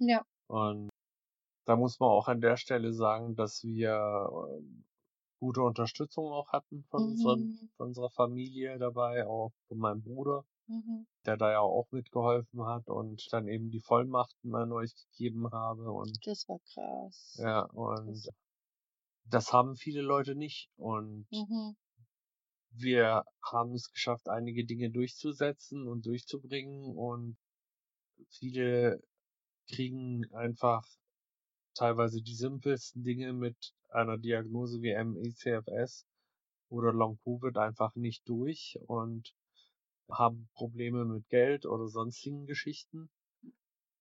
ja, 0.00 0.24
Und 0.48 0.90
da 1.66 1.76
muss 1.76 2.00
man 2.00 2.10
auch 2.10 2.28
an 2.28 2.40
der 2.40 2.56
Stelle 2.56 2.92
sagen, 2.92 3.36
dass 3.36 3.62
wir 3.64 4.28
ähm, 4.58 4.84
gute 5.40 5.62
Unterstützung 5.62 6.26
auch 6.32 6.52
hatten 6.52 6.84
von 6.90 7.10
mhm, 7.10 7.18
von 7.22 7.68
unserer 7.78 8.10
Familie 8.10 8.78
dabei, 8.78 9.26
auch 9.26 9.52
von 9.68 9.78
meinem 9.78 10.02
Bruder, 10.02 10.44
mhm, 10.68 11.06
der 11.26 11.36
da 11.36 11.50
ja 11.52 11.60
auch 11.60 11.90
mitgeholfen 11.90 12.64
hat 12.66 12.88
und 12.88 13.26
dann 13.32 13.48
eben 13.48 13.70
die 13.70 13.80
Vollmachten 13.80 14.54
an 14.54 14.72
euch 14.72 14.94
gegeben 15.10 15.50
habe 15.52 15.90
und 15.92 16.18
das 16.24 16.48
war 16.48 16.58
krass. 16.72 17.36
ja, 17.38 17.60
und 17.62 18.08
Das, 18.08 18.28
das 19.24 19.52
haben 19.52 19.76
viele 19.76 20.02
Leute 20.02 20.34
nicht 20.34 20.70
und 20.76 21.26
mhm, 21.30 21.76
wir 22.70 23.24
haben 23.42 23.74
es 23.74 23.90
geschafft, 23.90 24.28
einige 24.28 24.64
Dinge 24.64 24.90
durchzusetzen 24.90 25.88
und 25.88 26.06
durchzubringen 26.06 26.96
und 26.96 27.36
viele 28.28 29.02
kriegen 29.68 30.26
einfach 30.32 30.86
teilweise 31.74 32.22
die 32.22 32.34
simpelsten 32.34 33.04
Dinge 33.04 33.32
mit 33.32 33.74
einer 33.88 34.18
Diagnose 34.18 34.82
wie 34.82 34.92
ME/CFS 34.92 36.06
oder 36.68 36.92
Long 36.92 37.18
Covid 37.24 37.56
einfach 37.56 37.94
nicht 37.94 38.28
durch 38.28 38.78
und 38.86 39.34
haben 40.08 40.48
Probleme 40.54 41.04
mit 41.04 41.28
Geld 41.28 41.66
oder 41.66 41.88
sonstigen 41.88 42.46
Geschichten. 42.46 43.10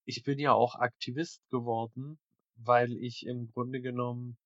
Ich 0.05 0.23
bin 0.23 0.39
ja 0.39 0.53
auch 0.53 0.75
Aktivist 0.75 1.41
geworden, 1.49 2.19
weil 2.55 2.91
ich 2.93 3.25
im 3.25 3.51
Grunde 3.51 3.81
genommen 3.81 4.37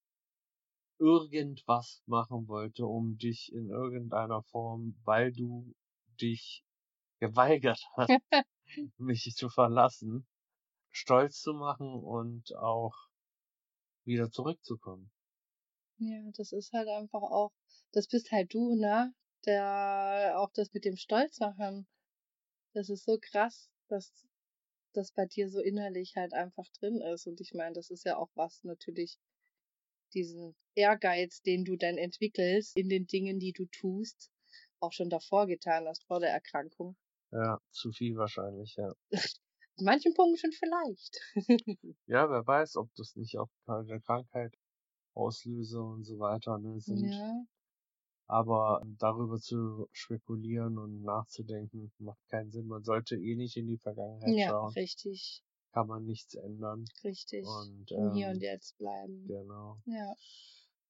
irgendwas 1.00 2.02
machen 2.06 2.48
wollte, 2.48 2.86
um 2.86 3.18
dich 3.18 3.52
in 3.54 3.70
irgendeiner 3.70 4.44
Form, 4.44 4.96
weil 5.06 5.32
du 5.32 5.74
dich 6.22 6.64
geweigert 7.20 7.82
hast, 7.98 8.12
mich 8.98 9.34
zu 9.36 9.50
verlassen, 9.50 10.28
stolz 10.92 11.42
zu 11.42 11.54
machen 11.54 11.88
und 11.94 12.56
auch 12.56 12.96
wieder 14.06 14.30
zurückzukommen. 14.32 15.12
ja, 15.98 16.20
das 16.36 16.52
ist 16.52 16.74
halt 16.74 16.88
einfach 16.90 17.22
auch, 17.22 17.52
das 17.92 18.08
bist 18.08 18.32
halt 18.32 18.54
du, 18.54 18.76
ne? 18.76 19.14
Der 19.46 20.36
auch 20.38 20.52
das 20.54 20.74
mit 20.74 20.86
dem 20.86 20.98
Stolz 20.98 21.40
machen. 21.40 21.88
Das 22.74 22.90
ist 22.90 23.06
so 23.06 23.18
krass, 23.20 23.70
dass 23.88 24.12
das 24.94 25.12
bei 25.12 25.26
dir 25.26 25.50
so 25.50 25.60
innerlich 25.62 26.16
halt 26.16 26.34
einfach 26.34 26.68
drin 26.80 27.02
ist. 27.02 27.28
Und 27.28 27.40
ich 27.42 27.54
meine, 27.54 27.74
das 27.74 27.90
ist 27.90 28.06
ja 28.06 28.18
auch 28.18 28.30
was 28.36 28.64
natürlich, 28.64 29.18
diesen 30.14 30.56
Ehrgeiz, 30.76 31.42
den 31.42 31.66
du 31.66 31.76
dann 31.76 31.98
entwickelst 31.98 32.76
in 32.76 32.90
den 32.90 33.06
Dingen, 33.06 33.40
die 33.40 33.54
du 33.54 33.66
tust, 33.68 34.32
auch 34.80 34.92
schon 34.92 35.10
davor 35.10 35.48
getan 35.48 35.88
hast, 35.88 36.04
vor 36.06 36.20
der 36.20 36.32
Erkrankung. 36.32 36.96
Ja, 37.32 37.60
zu 37.72 37.92
viel 37.92 38.16
wahrscheinlich, 38.16 38.76
ja. 38.76 38.92
In 39.78 39.86
manchen 39.86 40.14
Punkten 40.14 40.52
vielleicht. 40.52 41.22
Ja, 42.08 42.30
wer 42.30 42.46
weiß, 42.46 42.76
ob 42.76 42.90
das 42.96 43.16
nicht 43.16 43.38
auch 43.38 43.50
eine 43.66 44.02
Krankheit 44.02 44.54
Auslöser 45.14 45.84
und 45.84 46.04
so 46.04 46.18
weiter 46.20 46.58
ne, 46.58 46.80
sind. 46.80 47.12
Ja, 47.12 47.46
Aber 48.30 48.84
darüber 49.00 49.40
zu 49.40 49.90
spekulieren 49.92 50.78
und 50.78 51.02
nachzudenken, 51.02 51.92
macht 51.98 52.20
keinen 52.30 52.52
Sinn. 52.52 52.68
Man 52.68 52.84
sollte 52.84 53.16
eh 53.16 53.36
nicht 53.36 53.58
in 53.58 53.66
die 53.68 53.80
Vergangenheit 53.80 54.36
ja, 54.36 54.50
schauen. 54.50 54.72
richtig, 54.74 55.44
Kann 55.74 55.88
man 55.88 56.06
nichts 56.06 56.36
ändern. 56.36 56.86
richtig. 57.04 57.44
Und 57.46 57.90
Im 57.92 58.14
Hier 58.14 58.28
und 58.30 58.36
ähm, 58.36 58.42
Jetzt 58.42 58.78
bleiben. 58.78 59.28
genau. 59.28 59.78
Ja. 59.86 60.14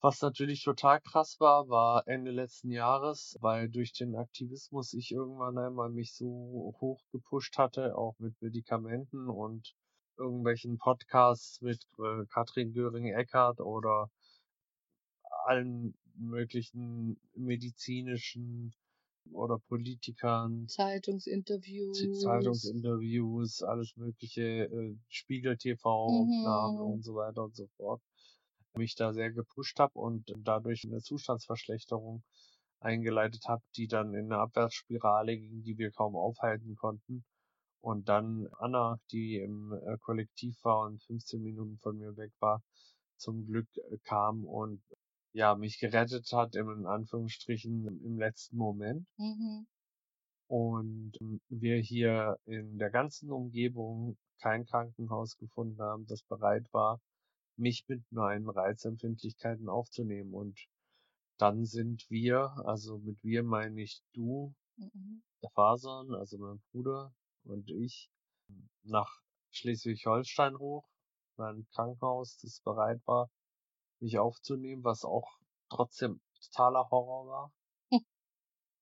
Was 0.01 0.21
natürlich 0.21 0.63
total 0.63 0.99
krass 1.01 1.37
war, 1.39 1.69
war 1.69 2.07
Ende 2.07 2.31
letzten 2.31 2.71
Jahres, 2.71 3.37
weil 3.39 3.69
durch 3.69 3.93
den 3.93 4.15
Aktivismus 4.15 4.93
ich 4.93 5.11
irgendwann 5.11 5.57
einmal 5.57 5.89
mich 5.89 6.13
so 6.13 6.75
hoch 6.81 7.01
gepusht 7.13 7.57
hatte, 7.57 7.97
auch 7.97 8.15
mit 8.19 8.41
Medikamenten 8.41 9.29
und 9.29 9.73
irgendwelchen 10.17 10.77
Podcasts 10.77 11.61
mit 11.61 11.85
äh, 11.99 12.25
Katrin 12.27 12.73
Göring-Eckardt 12.73 13.61
oder 13.61 14.09
allen 15.45 15.95
möglichen 16.19 17.19
medizinischen 17.35 18.73
oder 19.31 19.59
Politikern, 19.59 20.67
Zeitungsinterviews. 20.67 21.97
Zeitungsinterviews, 22.21 23.63
alles 23.63 23.95
mögliche, 23.95 24.41
äh, 24.65 24.95
Spiegel-TV-Aufnahmen 25.09 26.77
Mhm. 26.77 26.93
und 26.93 27.03
so 27.03 27.15
weiter 27.15 27.43
und 27.43 27.55
so 27.55 27.67
fort, 27.77 28.01
mich 28.75 28.95
da 28.95 29.13
sehr 29.13 29.31
gepusht 29.31 29.79
habe 29.79 29.97
und 29.99 30.33
dadurch 30.43 30.83
eine 30.85 31.01
Zustandsverschlechterung 31.01 32.23
eingeleitet 32.79 33.45
habe, 33.47 33.63
die 33.75 33.87
dann 33.87 34.13
in 34.13 34.25
eine 34.31 34.39
Abwärtsspirale 34.39 35.37
ging, 35.37 35.63
die 35.63 35.77
wir 35.77 35.91
kaum 35.91 36.15
aufhalten 36.15 36.75
konnten. 36.75 37.25
Und 37.81 38.09
dann 38.09 38.47
Anna, 38.59 38.99
die 39.11 39.37
im 39.37 39.73
äh, 39.73 39.97
Kollektiv 39.99 40.57
war 40.63 40.81
und 40.87 41.03
15 41.03 41.41
Minuten 41.43 41.77
von 41.77 41.97
mir 41.97 42.15
weg 42.17 42.31
war, 42.39 42.61
zum 43.17 43.45
Glück 43.47 43.67
äh, 43.77 43.97
kam 44.03 44.45
und 44.45 44.81
ja, 45.33 45.55
mich 45.55 45.79
gerettet 45.79 46.31
hat, 46.31 46.55
in 46.55 46.85
Anführungsstrichen, 46.85 47.85
im 48.03 48.17
letzten 48.17 48.57
Moment. 48.57 49.07
Mhm. 49.17 49.67
Und 50.47 51.13
wir 51.49 51.77
hier 51.77 52.37
in 52.45 52.77
der 52.77 52.89
ganzen 52.89 53.31
Umgebung 53.31 54.17
kein 54.41 54.65
Krankenhaus 54.65 55.37
gefunden 55.37 55.79
haben, 55.81 56.07
das 56.07 56.23
bereit 56.23 56.65
war, 56.71 56.99
mich 57.57 57.85
mit 57.87 58.03
meinen 58.11 58.49
Reizempfindlichkeiten 58.49 59.69
aufzunehmen. 59.69 60.33
Und 60.33 60.57
dann 61.37 61.65
sind 61.65 62.09
wir, 62.09 62.53
also 62.65 62.97
mit 62.97 63.23
wir 63.23 63.43
meine 63.43 63.81
ich 63.81 64.01
du, 64.13 64.53
Mhm. 64.79 65.21
der 65.41 65.49
Fasan, 65.51 66.13
also 66.13 66.37
mein 66.37 66.61
Bruder 66.71 67.13
und 67.43 67.69
ich, 67.69 68.09
nach 68.83 69.09
Schleswig-Holstein 69.51 70.57
hoch, 70.57 70.87
ein 71.37 71.67
Krankenhaus, 71.73 72.37
das 72.37 72.61
bereit 72.61 73.01
war, 73.05 73.29
mich 74.01 74.19
aufzunehmen, 74.19 74.83
was 74.83 75.05
auch 75.05 75.27
trotzdem 75.69 76.21
totaler 76.41 76.89
Horror 76.91 77.27
war. 77.27 77.53
Hm. 77.91 77.99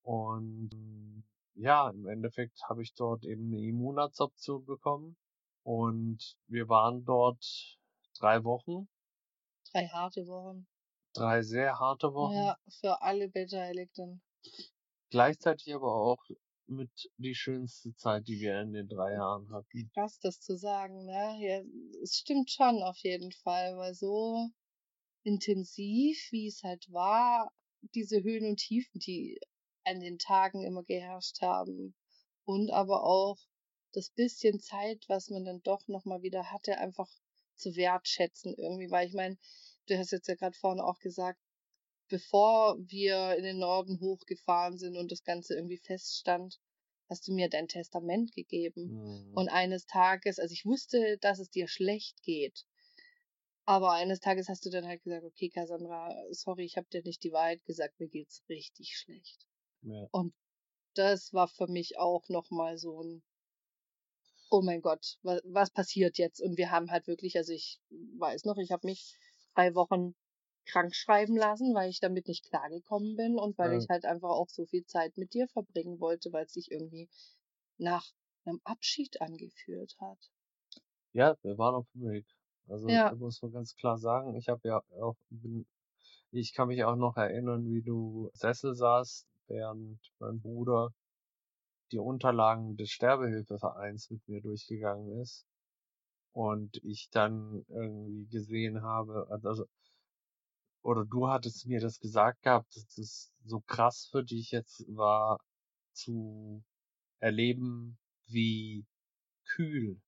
Und 0.01 1.23
ja, 1.53 1.89
im 1.91 2.07
Endeffekt 2.07 2.63
habe 2.67 2.81
ich 2.81 2.95
dort 2.95 3.23
eben 3.25 3.45
eine 3.53 3.61
Immunadsorption 3.63 4.65
bekommen 4.65 5.17
und 5.63 6.35
wir 6.47 6.67
waren 6.67 7.05
dort 7.05 7.77
drei 8.17 8.43
Wochen, 8.43 8.89
Drei 9.71 9.87
harte 9.87 10.27
Wochen. 10.27 10.67
drei 11.13 11.41
sehr 11.43 11.79
harte 11.81 12.13
Wochen, 12.13 12.47
Ja, 12.47 12.59
für 12.69 13.01
alle 13.01 13.27
Beteiligten. 13.27 14.21
gleichzeitig 15.09 15.73
aber 15.75 15.93
auch 15.93 16.23
mit 16.65 17.11
die 17.17 17.35
schönste 17.35 17.93
Zeit, 17.93 18.25
die 18.29 18.39
wir 18.39 18.61
in 18.61 18.71
den 18.71 18.87
drei 18.87 19.15
Jahren 19.15 19.51
hatten. 19.51 19.91
Krass, 19.93 20.17
das 20.19 20.39
zu 20.39 20.55
sagen, 20.55 21.05
ne? 21.05 21.35
Ja, 21.41 21.61
es 22.01 22.15
stimmt 22.15 22.49
schon 22.49 22.81
auf 22.83 22.97
jeden 22.99 23.33
Fall, 23.33 23.75
weil 23.77 23.93
so 23.93 24.47
intensiv, 25.27 26.17
wie 26.31 26.47
es 26.47 26.63
halt 26.63 26.89
war, 26.91 27.51
diese 27.93 28.23
Höhen 28.23 28.45
und 28.45 28.57
Tiefen, 28.57 28.99
die 28.99 29.37
an 29.83 29.99
den 29.99 30.17
Tagen 30.17 30.63
immer 30.63 30.83
geherrscht 30.83 31.41
haben 31.41 31.95
und 32.45 32.71
aber 32.71 33.03
auch 33.03 33.37
das 33.91 34.09
bisschen 34.09 34.61
Zeit, 34.61 35.03
was 35.09 35.29
man 35.29 35.43
dann 35.43 35.61
doch 35.63 35.85
noch 35.89 36.05
mal 36.05 36.21
wieder 36.21 36.51
hatte, 36.51 36.77
einfach 36.77 37.09
zu 37.55 37.75
wertschätzen 37.75 38.55
irgendwie, 38.57 38.89
weil 38.89 39.07
ich 39.07 39.13
meine, 39.13 39.37
du 39.87 39.97
hast 39.97 40.11
jetzt 40.11 40.29
ja 40.29 40.35
gerade 40.35 40.57
vorhin 40.57 40.79
auch 40.79 40.99
gesagt, 40.99 41.39
bevor 42.07 42.77
wir 42.79 43.35
in 43.35 43.43
den 43.43 43.59
Norden 43.59 43.99
hochgefahren 43.99 44.77
sind 44.77 44.95
und 44.95 45.11
das 45.11 45.23
Ganze 45.23 45.55
irgendwie 45.55 45.77
feststand, 45.77 46.57
hast 47.09 47.27
du 47.27 47.33
mir 47.33 47.49
dein 47.49 47.67
Testament 47.67 48.31
gegeben. 48.33 48.93
Mhm. 48.93 49.33
Und 49.33 49.49
eines 49.49 49.85
Tages, 49.87 50.39
also 50.39 50.53
ich 50.53 50.65
wusste, 50.65 51.17
dass 51.19 51.39
es 51.39 51.49
dir 51.49 51.67
schlecht 51.67 52.23
geht. 52.23 52.65
Aber 53.67 53.91
eines 53.91 54.21
Tages 54.21 54.47
hast 54.49 54.65
du 54.65 54.69
dann 54.71 54.87
halt 54.87 55.03
gesagt, 55.03 55.25
okay, 55.25 55.49
Cassandra, 55.49 56.15
sorry, 56.31 56.63
ich 56.63 56.77
habe 56.77 56.87
dir 56.91 57.03
nicht 57.03 57.21
die 57.23 57.33
Wahrheit 57.33 57.63
gesagt, 57.65 57.99
mir 57.99 58.07
geht's 58.07 58.41
richtig 58.49 58.97
schlecht. 58.97 59.45
Ja. 59.81 60.07
Und 60.11 60.33
das 60.95 61.33
war 61.33 61.47
für 61.49 61.67
mich 61.67 61.97
auch 61.99 62.29
nochmal 62.29 62.77
so 62.77 63.03
ein, 63.03 63.23
oh 64.49 64.61
mein 64.61 64.81
Gott, 64.81 65.17
was, 65.21 65.41
was 65.43 65.69
passiert 65.71 66.17
jetzt? 66.17 66.41
Und 66.41 66.57
wir 66.57 66.71
haben 66.71 66.89
halt 66.91 67.07
wirklich, 67.07 67.35
also 67.37 67.53
ich 67.53 67.79
weiß 67.89 68.45
noch, 68.45 68.57
ich 68.57 68.71
habe 68.71 68.87
mich 68.87 69.15
drei 69.53 69.75
Wochen 69.75 70.15
krank 70.65 70.95
schreiben 70.95 71.35
lassen, 71.35 71.73
weil 71.75 71.89
ich 71.89 71.99
damit 71.99 72.27
nicht 72.27 72.45
klargekommen 72.49 73.17
bin 73.17 73.37
und 73.37 73.57
weil 73.57 73.73
Ja. 73.73 73.79
ich 73.79 73.89
halt 73.89 74.05
einfach 74.05 74.29
auch 74.29 74.49
so 74.49 74.65
viel 74.65 74.85
Zeit 74.85 75.17
mit 75.17 75.33
dir 75.33 75.47
verbringen 75.49 75.99
wollte, 75.99 76.31
weil 76.31 76.45
es 76.45 76.53
sich 76.53 76.71
irgendwie 76.71 77.09
nach 77.77 78.05
einem 78.45 78.61
Abschied 78.63 79.21
angefühlt 79.21 79.95
hat. 79.99 80.31
Ja, 81.13 81.35
wir 81.41 81.57
waren 81.57 81.75
auf 81.75 81.87
dem 81.93 82.09
Weg. 82.09 82.25
Also 82.69 82.87
Ja. 82.87 83.15
muss 83.17 83.41
man 83.41 83.51
ganz 83.53 83.75
klar 83.75 83.97
sagen, 83.97 84.35
ich 84.35 84.49
habe 84.49 84.67
ja 84.67 84.81
auch 85.01 85.15
bin, 85.29 85.67
ich 86.31 86.53
kann 86.53 86.69
mich 86.69 86.83
auch 86.85 86.95
noch 86.97 87.17
erinnern, 87.17 87.65
wie 87.71 87.81
du 87.83 88.29
Sessel 88.33 88.75
saßt, 88.75 89.27
während 89.47 89.99
mein 90.19 90.41
Bruder 90.41 90.91
die 91.91 91.99
Unterlagen 91.99 92.77
des 92.77 92.91
Sterbehilfevereins 92.91 94.09
mit 94.11 94.27
mir 94.27 94.41
durchgegangen 94.41 95.19
ist 95.21 95.45
und 96.33 96.77
ich 96.83 97.09
dann 97.11 97.65
irgendwie 97.69 98.27
gesehen 98.27 98.83
habe, 98.83 99.27
also 99.29 99.65
oder 100.83 101.05
du 101.05 101.27
hattest 101.27 101.65
mir 101.67 101.79
das 101.79 101.99
gesagt 101.99 102.41
gehabt, 102.43 102.75
dass 102.75 102.97
es 102.97 103.31
so 103.43 103.61
krass 103.61 104.07
für 104.11 104.23
dich 104.23 104.51
jetzt 104.51 104.85
war 104.87 105.37
zu 105.93 106.63
erleben, 107.19 107.99
wie 108.27 108.85
kühl 109.45 110.01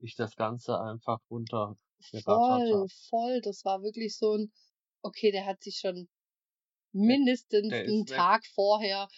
ich 0.00 0.16
das 0.16 0.36
Ganze 0.36 0.80
einfach 0.80 1.20
runtergerattert 1.30 1.76
Voll, 2.24 2.86
voll. 3.08 3.40
Das 3.40 3.64
war 3.64 3.82
wirklich 3.82 4.16
so 4.16 4.34
ein, 4.36 4.52
okay, 5.02 5.30
der 5.32 5.46
hat 5.46 5.62
sich 5.62 5.78
schon 5.78 6.08
mindestens 6.92 7.70
der 7.70 7.84
ist 7.84 7.94
einen 7.94 8.06
weg. 8.08 8.16
Tag 8.16 8.46
vorher, 8.46 9.08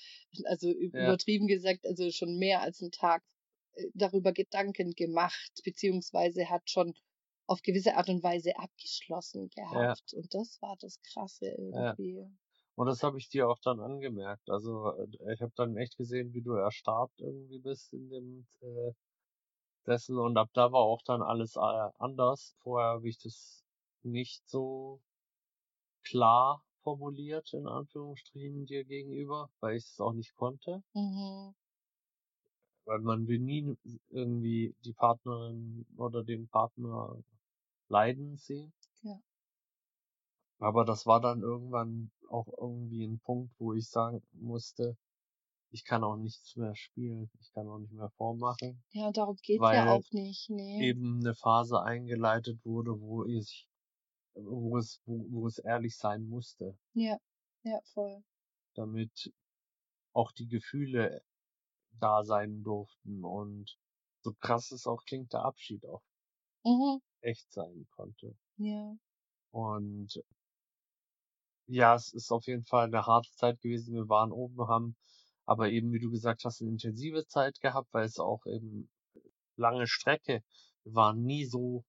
also 0.47 0.71
ü- 0.71 0.92
Ja. 0.92 1.01
übertrieben 1.03 1.47
gesagt, 1.49 1.87
also 1.87 2.11
schon 2.11 2.38
mehr 2.38 2.62
als 2.62 2.83
einen 2.83 2.92
Tag 2.92 3.25
äh, 3.75 3.88
darüber 3.95 4.33
Gedanken 4.33 4.92
gemacht, 4.95 5.53
beziehungsweise 5.64 6.51
hat 6.51 6.71
schon 6.71 6.95
auf 7.47 7.62
gewisse 7.62 7.97
Art 7.97 8.09
und 8.11 8.23
Weise 8.25 8.57
abgeschlossen 8.59 9.51
gehabt. 9.51 10.14
Und 10.14 10.35
das 10.35 10.61
war 10.62 10.77
das 10.81 11.01
Krasse 11.03 11.49
irgendwie. 11.49 12.27
Und 12.75 12.87
das 12.87 13.03
habe 13.03 13.18
ich 13.18 13.29
dir 13.31 13.49
auch 13.49 13.59
dann 13.61 13.81
angemerkt. 13.81 14.51
Also 14.51 14.92
äh, 14.99 15.33
ich 15.35 15.40
habe 15.42 15.53
dann 15.57 15.77
echt 15.77 15.97
gesehen, 15.97 16.33
wie 16.35 16.42
du 16.42 16.53
erstarrt 16.55 17.12
irgendwie 17.18 17.59
bist 17.59 17.92
in 17.95 18.09
dem 18.11 18.47
äh, 18.61 18.92
Sessel 19.85 20.18
und 20.18 20.37
ab 20.37 20.51
da 20.53 20.73
war 20.73 20.81
auch 20.81 21.03
dann 21.03 21.23
alles 21.23 21.57
äh, 21.57 21.90
anders. 21.99 22.55
Vorher 22.62 22.90
habe 22.95 23.09
ich 23.09 23.18
das 23.18 23.64
nicht 24.03 24.49
so 24.49 25.01
klar 26.05 26.62
formuliert, 26.83 27.53
in 27.53 27.66
Anführungsstrichen, 27.66 28.66
dir 28.66 28.85
gegenüber, 28.85 29.51
weil 29.61 29.77
ich 29.77 29.85
es 29.85 30.01
auch 30.01 30.12
nicht 30.12 30.35
konnte. 30.35 30.83
Mhm. 30.95 31.55
Weil 32.85 33.01
man 33.01 33.29
will 33.29 33.38
nie 33.38 33.77
irgendwie 34.09 34.75
die 34.85 34.92
Partnerin 34.92 35.87
oder 35.97 36.25
den 36.25 36.49
Partner 36.49 37.16
leiden 37.88 38.37
sehen. 38.37 38.73
Ja. 39.03 39.21
Aber 40.59 40.85
das 40.85 41.07
war 41.07 41.21
dann 41.21 41.42
irgendwann 41.42 42.11
auch 42.29 42.47
irgendwie 42.59 43.05
ein 43.05 43.21
Punkt, 43.21 43.55
wo 43.59 43.75
ich 43.75 43.88
sagen 43.88 44.23
musste, 44.33 44.97
ich 45.73 45.85
kann 45.85 46.05
auch 46.05 46.17
nichts 46.17 46.57
mehr 46.57 46.77
spielen, 46.77 47.31
ich 47.41 47.53
kann 47.53 47.69
auch 47.69 47.79
nicht 47.81 47.93
mehr 47.93 48.11
vormachen, 48.11 48.85
Ja, 48.95 49.11
darum 49.13 49.37
geht's 49.43 49.69
Weil 49.69 49.71
ja 49.71 49.85
auch 49.87 50.13
nicht, 50.13 50.49
nee. 50.49 50.89
eben 50.89 51.21
eine 51.21 51.35
Phase 51.35 51.83
eingeleitet 51.83 52.65
wurde, 52.65 53.01
wo 53.01 53.25
ich, 53.27 53.69
wo 54.35 54.79
es, 54.79 55.03
wo, 55.07 55.27
wo 55.31 55.47
es 55.49 55.59
ehrlich 55.59 55.97
sein 55.99 56.29
musste, 56.29 56.79
Ja, 56.95 57.19
ja, 57.65 57.81
voll. 57.93 58.25
damit 58.75 59.33
auch 60.15 60.33
die 60.33 60.49
Gefühle 60.49 61.25
da 61.93 62.25
sein 62.25 62.63
durften 62.65 63.25
und 63.25 63.79
so 64.23 64.35
krass 64.35 64.73
es 64.73 64.87
auch 64.87 65.05
klingt, 65.05 65.33
der 65.35 65.45
Abschied 65.45 65.87
auch 65.87 66.03
Mhm. 66.65 66.99
echt 67.21 67.51
sein 67.51 67.89
konnte. 67.91 68.37
Ja. 68.57 68.97
Und 69.53 70.23
ja, 71.67 71.95
es 71.97 72.13
ist 72.13 72.31
auf 72.31 72.47
jeden 72.47 72.65
Fall 72.65 72.85
eine 72.87 73.07
harte 73.07 73.31
Zeit 73.33 73.61
gewesen. 73.61 73.95
Wir 73.95 74.09
waren 74.09 74.31
oben, 74.33 74.69
haben 74.69 74.97
aber 75.47 75.71
eben, 75.71 75.93
wie 75.93 76.01
du 76.01 76.11
gesagt 76.11 76.45
hast, 76.45 76.61
eine 76.63 76.71
intensive 76.71 77.27
Zeit 77.27 77.61
gehabt, 77.61 77.89
weil 77.93 78.05
es 78.05 78.19
auch 78.19 78.45
eben 78.47 78.91
lange 79.57 79.87
Strecke. 79.87 80.43
Waren 80.85 81.23
nie 81.25 81.45
so 81.47 81.85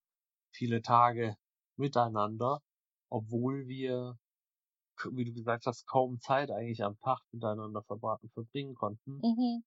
viele 0.51 0.81
Tage 0.81 1.35
miteinander, 1.77 2.61
obwohl 3.09 3.67
wir, 3.67 4.17
wie 5.11 5.25
du 5.25 5.33
gesagt 5.33 5.65
hast, 5.67 5.85
kaum 5.87 6.19
Zeit 6.19 6.51
eigentlich 6.51 6.83
am 6.83 6.97
Tag 6.99 7.19
miteinander 7.31 7.81
verbra- 7.81 8.19
verbringen 8.33 8.75
konnten. 8.75 9.23
Mhm. 9.23 9.63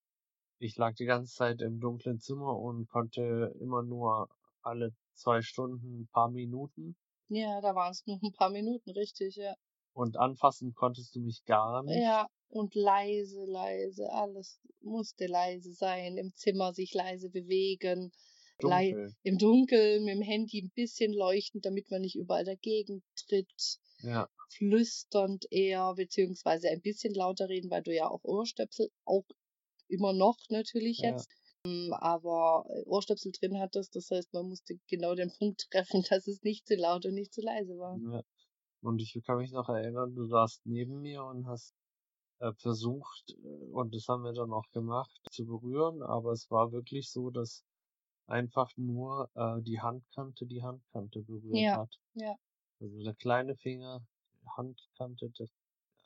Ich 0.58 0.76
lag 0.76 0.94
die 0.96 1.06
ganze 1.06 1.34
Zeit 1.34 1.62
im 1.62 1.80
dunklen 1.80 2.20
Zimmer 2.20 2.58
und 2.58 2.88
konnte 2.88 3.54
immer 3.58 3.82
nur 3.82 4.28
alle 4.60 4.94
zwei 5.14 5.40
Stunden 5.40 6.02
ein 6.02 6.08
paar 6.08 6.30
Minuten 6.30 6.94
Ja, 7.28 7.60
da 7.60 7.72
waren 7.76 7.92
es 7.92 8.04
nur 8.06 8.18
ein 8.20 8.32
paar 8.32 8.50
Minuten, 8.50 8.90
richtig, 8.90 9.36
ja. 9.36 9.54
Und 9.96 10.16
anfassen 10.18 10.74
konntest 10.74 11.14
du 11.16 11.20
mich 11.20 11.44
gar 11.44 11.82
nicht. 11.82 12.04
Ja, 12.04 12.28
und 12.48 12.74
leise, 12.74 13.44
leise, 13.44 14.10
alles 14.12 14.60
musste 14.80 15.26
leise 15.26 15.72
sein, 15.72 16.16
im 16.16 16.34
Zimmer 16.34 16.72
sich 16.72 16.92
leise 16.94 17.30
bewegen, 17.30 18.12
Dunkel. 18.60 19.14
im 19.22 19.38
Dunkeln, 19.38 20.04
mit 20.04 20.14
dem 20.14 20.22
Handy 20.22 20.62
ein 20.62 20.70
bisschen 20.74 21.12
leuchtend, 21.12 21.64
damit 21.64 21.90
man 21.90 22.02
nicht 22.02 22.16
überall 22.16 22.44
dagegen 22.44 23.02
tritt, 23.16 23.78
Ja, 24.02 24.28
flüsternd 24.50 25.46
eher, 25.50 25.94
beziehungsweise 25.94 26.68
ein 26.70 26.80
bisschen 26.82 27.14
lauter 27.14 27.48
reden, 27.48 27.70
weil 27.70 27.82
du 27.82 27.94
ja 27.94 28.08
auch 28.08 28.24
Ohrstöpsel, 28.24 28.90
auch 29.04 29.24
immer 29.88 30.12
noch 30.12 30.36
natürlich 30.50 30.98
Ja. 30.98 31.10
jetzt, 31.10 31.28
ähm, 31.66 31.92
aber 31.94 32.66
äh, 32.70 32.82
Ohrstöpsel 32.86 33.32
drin 33.32 33.58
hattest, 33.58 33.96
das 33.96 34.10
heißt, 34.10 34.32
man 34.34 34.48
musste 34.48 34.78
genau 34.88 35.14
den 35.14 35.32
Punkt 35.32 35.68
treffen, 35.70 36.04
dass 36.10 36.26
es 36.28 36.42
nicht 36.42 36.66
zu 36.66 36.74
laut 36.76 37.06
und 37.06 37.14
nicht 37.14 37.32
zu 37.34 37.40
leise 37.42 37.78
war. 37.78 38.00
ja. 38.12 38.22
Und 38.86 39.00
ich 39.00 39.20
kann 39.26 39.38
mich 39.38 39.52
noch 39.52 39.68
erinnern, 39.68 40.14
du 40.14 40.26
saßt 40.26 40.62
neben 40.66 41.00
mir 41.02 41.24
und 41.24 41.46
hast 41.46 41.74
äh, 42.40 42.52
versucht, 42.54 43.34
äh, 43.42 43.72
und 43.72 43.94
das 43.94 44.08
haben 44.08 44.22
wir 44.24 44.32
dann 44.32 44.52
auch 44.52 44.70
gemacht, 44.72 45.20
zu 45.30 45.46
berühren, 45.46 46.02
aber 46.02 46.32
es 46.32 46.50
war 46.50 46.72
wirklich 46.72 47.10
so, 47.10 47.30
dass 47.30 47.64
einfach 48.26 48.70
nur 48.76 49.30
äh, 49.34 49.62
die 49.62 49.80
Handkante 49.80 50.46
die 50.46 50.62
Handkante 50.62 51.22
berührt 51.22 51.56
Ja, 51.56 51.74
hat. 51.74 51.98
ja. 52.14 52.36
Also 52.80 53.02
der 53.02 53.14
kleine 53.14 53.56
Finger, 53.56 54.02
Handkante, 54.56 55.30
der, 55.30 55.48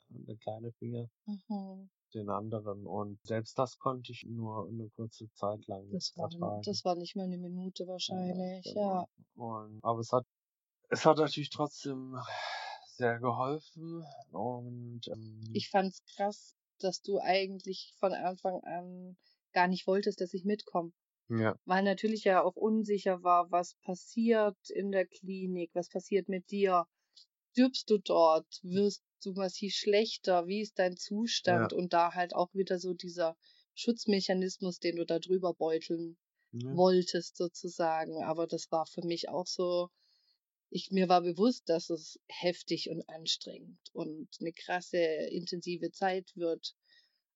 der 0.09 0.37
kleine 0.37 0.71
Finger, 0.73 1.07
Mhm. 1.27 1.89
den 2.13 2.29
anderen. 2.29 2.85
Und 2.85 3.19
selbst 3.25 3.57
das 3.57 3.77
konnte 3.77 4.11
ich 4.11 4.23
nur 4.25 4.67
eine 4.67 4.89
kurze 4.95 5.31
Zeit 5.33 5.67
lang 5.67 5.87
Das 5.91 6.13
war, 6.17 6.29
ertragen. 6.29 6.61
das 6.63 6.83
war 6.85 6.95
nicht 6.95 7.15
mal 7.15 7.23
eine 7.23 7.37
Minute 7.37 7.87
wahrscheinlich, 7.87 8.65
Ja, 8.65 8.71
ja. 8.71 8.73
genau. 8.73 9.07
Und, 9.35 9.83
aber 9.83 9.99
es 9.99 10.11
hat, 10.11 10.25
es 10.89 11.05
hat 11.05 11.17
natürlich 11.17 11.49
trotzdem 11.49 12.17
sehr 13.01 13.19
geholfen 13.19 14.05
und 14.31 15.01
ähm, 15.07 15.41
Ich 15.53 15.69
fand's 15.69 16.03
krass, 16.15 16.55
dass 16.79 17.01
du 17.01 17.19
eigentlich 17.19 17.93
von 17.99 18.11
Anfang 18.13 18.59
an 18.65 19.17
gar 19.53 19.67
nicht 19.69 19.87
wolltest, 19.87 20.19
dass 20.19 20.33
ich 20.33 20.43
mitkomme. 20.43 20.91
ja, 21.29 21.55
Weil 21.65 21.83
natürlich 21.83 22.23
ja 22.25 22.43
auch 22.43 22.55
unsicher 22.55 23.23
war, 23.23 23.51
was 23.51 23.75
passiert 23.83 24.57
in 24.69 24.91
der 24.91 25.07
Klinik, 25.07 25.71
was 25.73 25.89
passiert 25.89 26.29
mit 26.29 26.51
dir. 26.51 26.87
Stirbst 27.51 27.89
du 27.89 27.97
dort? 27.97 28.47
Wirst 28.63 29.03
du 29.23 29.33
massiv 29.33 29.73
schlechter? 29.73 30.47
Wie 30.47 30.61
ist 30.61 30.79
dein 30.79 30.97
Zustand? 30.97 31.73
Und 31.73 31.93
da 31.93 32.13
halt 32.13 32.35
auch 32.35 32.53
wieder 32.53 32.79
so 32.79 32.93
dieser 32.93 33.37
Schutzmechanismus, 33.75 34.79
den 34.79 34.97
du 34.97 35.05
da 35.05 35.19
drüber 35.19 35.53
beuteln 35.53 36.17
ja, 36.51 36.71
wolltest 36.75 37.37
sozusagen. 37.37 38.23
Aber 38.23 38.47
das 38.47 38.71
war 38.71 38.85
für 38.85 39.05
mich 39.05 39.29
auch 39.29 39.47
so, 39.47 39.89
ich, 40.71 40.89
mir 40.89 41.09
war 41.09 41.21
bewusst, 41.21 41.67
dass 41.67 41.89
es 41.89 42.19
heftig 42.27 42.89
und 42.89 43.07
anstrengend 43.09 43.77
und 43.93 44.29
eine 44.39 44.53
krasse, 44.53 44.97
intensive 44.97 45.91
Zeit 45.91 46.31
wird. 46.35 46.73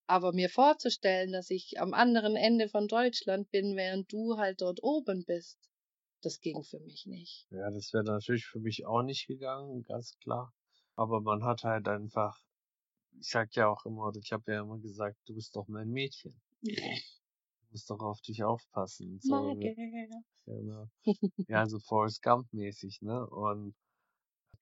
Aber 0.07 0.33
mir 0.33 0.49
vorzustellen, 0.49 1.31
dass 1.31 1.49
ich 1.49 1.79
am 1.79 1.93
anderen 1.93 2.35
Ende 2.35 2.69
von 2.69 2.87
Deutschland 2.87 3.51
bin, 3.51 3.75
während 3.75 4.11
du 4.11 4.37
halt 4.37 4.61
dort 4.61 4.81
oben 4.81 5.25
bist, 5.25 5.59
das 6.21 6.39
ging 6.39 6.63
für 6.63 6.79
mich 6.79 7.05
nicht. 7.05 7.45
ja, 7.51 7.69
das 7.69 7.91
wäre 7.93 8.03
natürlich 8.03 8.45
für 8.45 8.59
mich 8.59 8.85
auch 8.85 9.03
nicht 9.03 9.27
gegangen, 9.27 9.83
ganz 9.83 10.17
klar. 10.19 10.53
Aber 10.95 11.21
man 11.21 11.43
hat 11.43 11.63
halt 11.63 11.87
einfach, 11.87 12.39
ich 13.19 13.29
sag 13.29 13.53
ja 13.55 13.67
auch 13.67 13.85
immer, 13.85 14.11
ich 14.15 14.31
habe 14.31 14.51
ja 14.51 14.61
immer 14.61 14.79
gesagt, 14.79 15.17
du 15.25 15.35
bist 15.35 15.55
doch 15.55 15.67
mein 15.67 15.89
Mädchen. 15.89 16.39
Musst 17.75 17.89
doch 17.89 17.99
auf 17.99 18.21
dich 18.21 18.41
aufpassen. 18.41 19.19
So, 19.21 19.35
Mag 19.35 19.75
Genau. 20.45 20.87
Ja, 21.49 21.67
so 21.67 21.77
Forrest 21.79 22.21
Gump 22.21 22.47
mäßig, 22.53 23.01
ne? 23.01 23.27
Und 23.27 23.75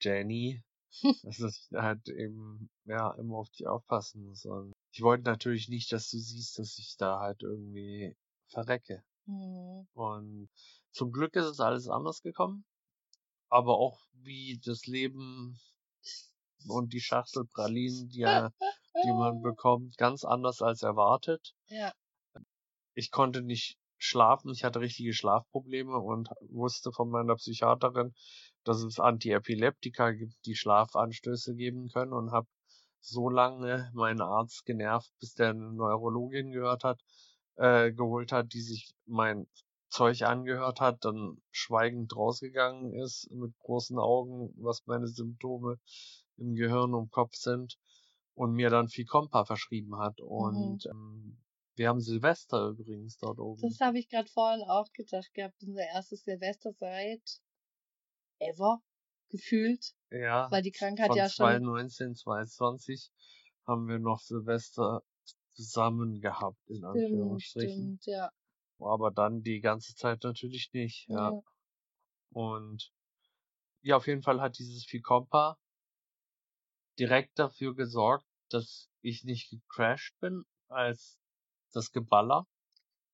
Jenny, 0.00 0.64
dass 1.22 1.38
ich 1.38 1.68
halt 1.72 2.08
eben, 2.08 2.68
ja, 2.86 3.12
immer 3.12 3.36
auf 3.36 3.50
dich 3.50 3.68
aufpassen 3.68 4.24
muss. 4.24 4.44
Und 4.46 4.72
ich 4.90 5.00
wollte 5.02 5.22
natürlich 5.30 5.68
nicht, 5.68 5.92
dass 5.92 6.10
du 6.10 6.18
siehst, 6.18 6.58
dass 6.58 6.76
ich 6.76 6.96
da 6.96 7.20
halt 7.20 7.40
irgendwie 7.44 8.16
verrecke. 8.48 9.04
Hm. 9.26 9.86
Und 9.94 10.48
zum 10.90 11.12
Glück 11.12 11.36
ist 11.36 11.46
es 11.46 11.60
alles 11.60 11.86
anders 11.86 12.20
gekommen. 12.20 12.64
Aber 13.48 13.78
auch 13.78 14.00
wie 14.14 14.58
das 14.64 14.86
Leben 14.86 15.56
und 16.66 16.92
die 16.92 17.00
Schachtel 17.00 17.44
Pralinen, 17.44 18.08
die, 18.08 18.22
ja- 18.22 18.50
die 19.04 19.12
man 19.12 19.40
bekommt, 19.42 19.96
ganz 19.98 20.24
anders 20.24 20.62
als 20.62 20.82
erwartet. 20.82 21.54
Ja, 21.68 21.94
ich 22.94 23.10
konnte 23.10 23.42
nicht 23.42 23.78
schlafen, 23.98 24.52
ich 24.52 24.64
hatte 24.64 24.80
richtige 24.80 25.12
Schlafprobleme 25.12 25.96
und 25.98 26.28
wusste 26.50 26.92
von 26.92 27.10
meiner 27.10 27.36
Psychiaterin, 27.36 28.14
dass 28.64 28.82
es 28.82 29.00
Antiepileptika 29.00 30.12
gibt, 30.12 30.34
die 30.46 30.54
Schlafanstöße 30.54 31.54
geben 31.54 31.88
können 31.88 32.12
und 32.12 32.32
habe 32.32 32.48
so 33.00 33.28
lange 33.28 33.90
meinen 33.94 34.20
Arzt 34.20 34.64
genervt, 34.64 35.10
bis 35.20 35.34
der 35.34 35.50
eine 35.50 35.72
Neurologin 35.72 36.50
gehört 36.52 36.84
hat, 36.84 37.00
äh, 37.56 37.92
geholt 37.92 38.32
hat, 38.32 38.52
die 38.52 38.62
sich 38.62 38.94
mein 39.06 39.46
Zeug 39.90 40.22
angehört 40.22 40.80
hat, 40.80 41.04
dann 41.04 41.40
schweigend 41.50 42.16
rausgegangen 42.16 42.94
ist 42.94 43.30
mit 43.30 43.56
großen 43.58 43.98
Augen, 43.98 44.52
was 44.56 44.84
meine 44.86 45.06
Symptome 45.06 45.78
im 46.36 46.54
Gehirn 46.54 46.94
und 46.94 47.10
Kopf 47.10 47.34
sind 47.34 47.78
und 48.34 48.52
mir 48.52 48.70
dann 48.70 48.88
Ficompa 48.88 49.44
verschrieben 49.44 49.96
hat 49.98 50.20
und 50.20 50.86
ähm, 50.86 51.38
wir 51.76 51.88
haben 51.88 52.00
Silvester 52.00 52.68
übrigens 52.68 53.18
dort 53.18 53.38
oben. 53.38 53.60
das 53.62 53.80
habe 53.80 53.98
ich 53.98 54.08
gerade 54.08 54.28
vorhin 54.28 54.62
auch 54.68 54.90
gedacht 54.92 55.32
gehabt. 55.34 55.62
Unser 55.62 55.86
erstes 55.86 56.24
Silvester 56.24 56.72
seit 56.72 57.40
ever 58.38 58.82
gefühlt, 59.28 59.94
ja, 60.10 60.50
weil 60.50 60.62
die 60.62 60.70
Krankheit 60.70 61.08
von 61.08 61.16
ja 61.16 61.28
schon 61.28 61.46
2019, 61.46 62.14
2020 62.14 63.10
haben 63.66 63.88
wir 63.88 63.98
noch 63.98 64.20
Silvester 64.20 65.02
zusammen 65.54 66.20
gehabt, 66.20 66.60
in 66.68 66.76
stimmt, 66.76 66.86
Anführungsstrichen. 66.86 67.98
stimmt, 68.00 68.06
ja. 68.06 68.30
Aber 68.78 69.10
dann 69.10 69.42
die 69.42 69.60
ganze 69.60 69.94
Zeit 69.94 70.22
natürlich 70.24 70.70
nicht, 70.72 71.08
ja. 71.08 71.30
ja. 71.30 71.42
Und 72.30 72.92
ja, 73.82 73.96
auf 73.96 74.06
jeden 74.06 74.22
Fall 74.22 74.40
hat 74.40 74.58
dieses 74.58 74.84
Ficompa 74.84 75.56
direkt 76.98 77.38
dafür 77.38 77.74
gesorgt, 77.74 78.26
dass 78.50 78.88
ich 79.00 79.24
nicht 79.24 79.50
gecrashed 79.50 80.18
bin, 80.20 80.44
als 80.68 81.18
das 81.74 81.92
Geballer. 81.92 82.46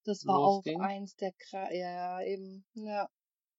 Das 0.04 0.26
war 0.26 0.36
losging. 0.36 0.80
auch 0.80 0.84
eins 0.84 1.16
der 1.16 1.32
Kra 1.32 1.72
ja, 1.72 2.22
eben, 2.22 2.64
ja. 2.74 3.08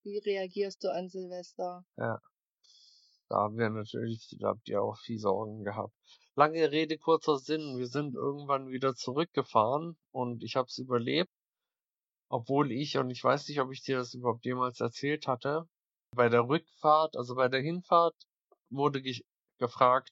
Wie 0.04 0.18
reagierst 0.18 0.84
du 0.84 0.92
an 0.92 1.10
Silvester? 1.10 1.86
Da 1.96 3.38
haben 3.38 3.58
wir 3.58 3.70
natürlich, 3.70 4.36
da 4.40 4.50
habt 4.50 4.68
ihr 4.68 4.82
auch 4.82 4.98
viel 4.98 5.20
Sorgen 5.20 5.64
gehabt. 5.64 5.94
Lange 6.36 6.72
Rede, 6.72 6.98
kurzer 6.98 7.38
Sinn. 7.38 7.78
Wir 7.78 7.88
sind 7.88 8.16
irgendwann 8.16 8.70
wieder 8.70 8.96
zurückgefahren 8.96 9.98
und 10.12 10.44
ich 10.44 10.56
habe 10.56 10.68
es 10.68 10.78
überlebt, 10.80 11.32
obwohl 12.30 12.72
ich, 12.72 12.98
und 12.98 13.10
ich 13.10 13.24
weiß 13.24 13.48
nicht, 13.48 13.60
ob 13.60 13.72
ich 13.72 13.84
dir 13.84 13.98
das 13.98 14.14
überhaupt 14.14 14.44
jemals 14.46 14.80
erzählt 14.80 15.28
hatte, 15.28 15.68
bei 16.16 16.30
der 16.30 16.48
Rückfahrt, 16.48 17.16
also 17.16 17.36
bei 17.36 17.48
der 17.48 17.62
Hinfahrt, 17.62 18.16
wurde 18.70 19.02
ge 19.02 19.22
gefragt, 19.60 20.12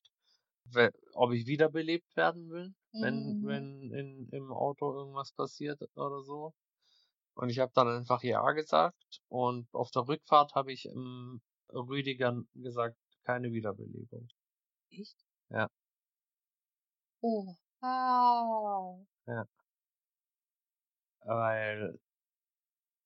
ob 1.13 1.32
ich 1.32 1.47
wiederbelebt 1.47 2.15
werden 2.15 2.49
will, 2.52 2.73
wenn, 2.93 3.41
Mhm. 3.41 3.47
wenn 3.47 3.91
in, 3.93 4.30
im 4.32 4.52
Auto 4.52 4.93
irgendwas 4.93 5.32
passiert 5.34 5.82
oder 5.95 6.21
so. 6.23 6.54
Und 7.36 7.49
ich 7.49 7.60
habe 7.60 7.71
dann 7.73 7.88
einfach 7.88 8.23
Ja 8.23 8.52
gesagt 8.52 9.21
und 9.30 9.67
auf 9.73 9.91
der 9.91 10.08
Rückfahrt 10.08 10.56
habe 10.56 10.71
ich 10.73 10.86
ähm, 10.86 11.41
Rüdiger 11.73 12.41
gesagt, 12.56 12.97
keine 13.23 13.52
Wiederbelebung. 13.52 14.28
Echt? 14.91 15.15
Ja. 15.49 15.69
Oh. 17.21 17.56
Ah. 17.82 18.95
Weil 21.25 21.99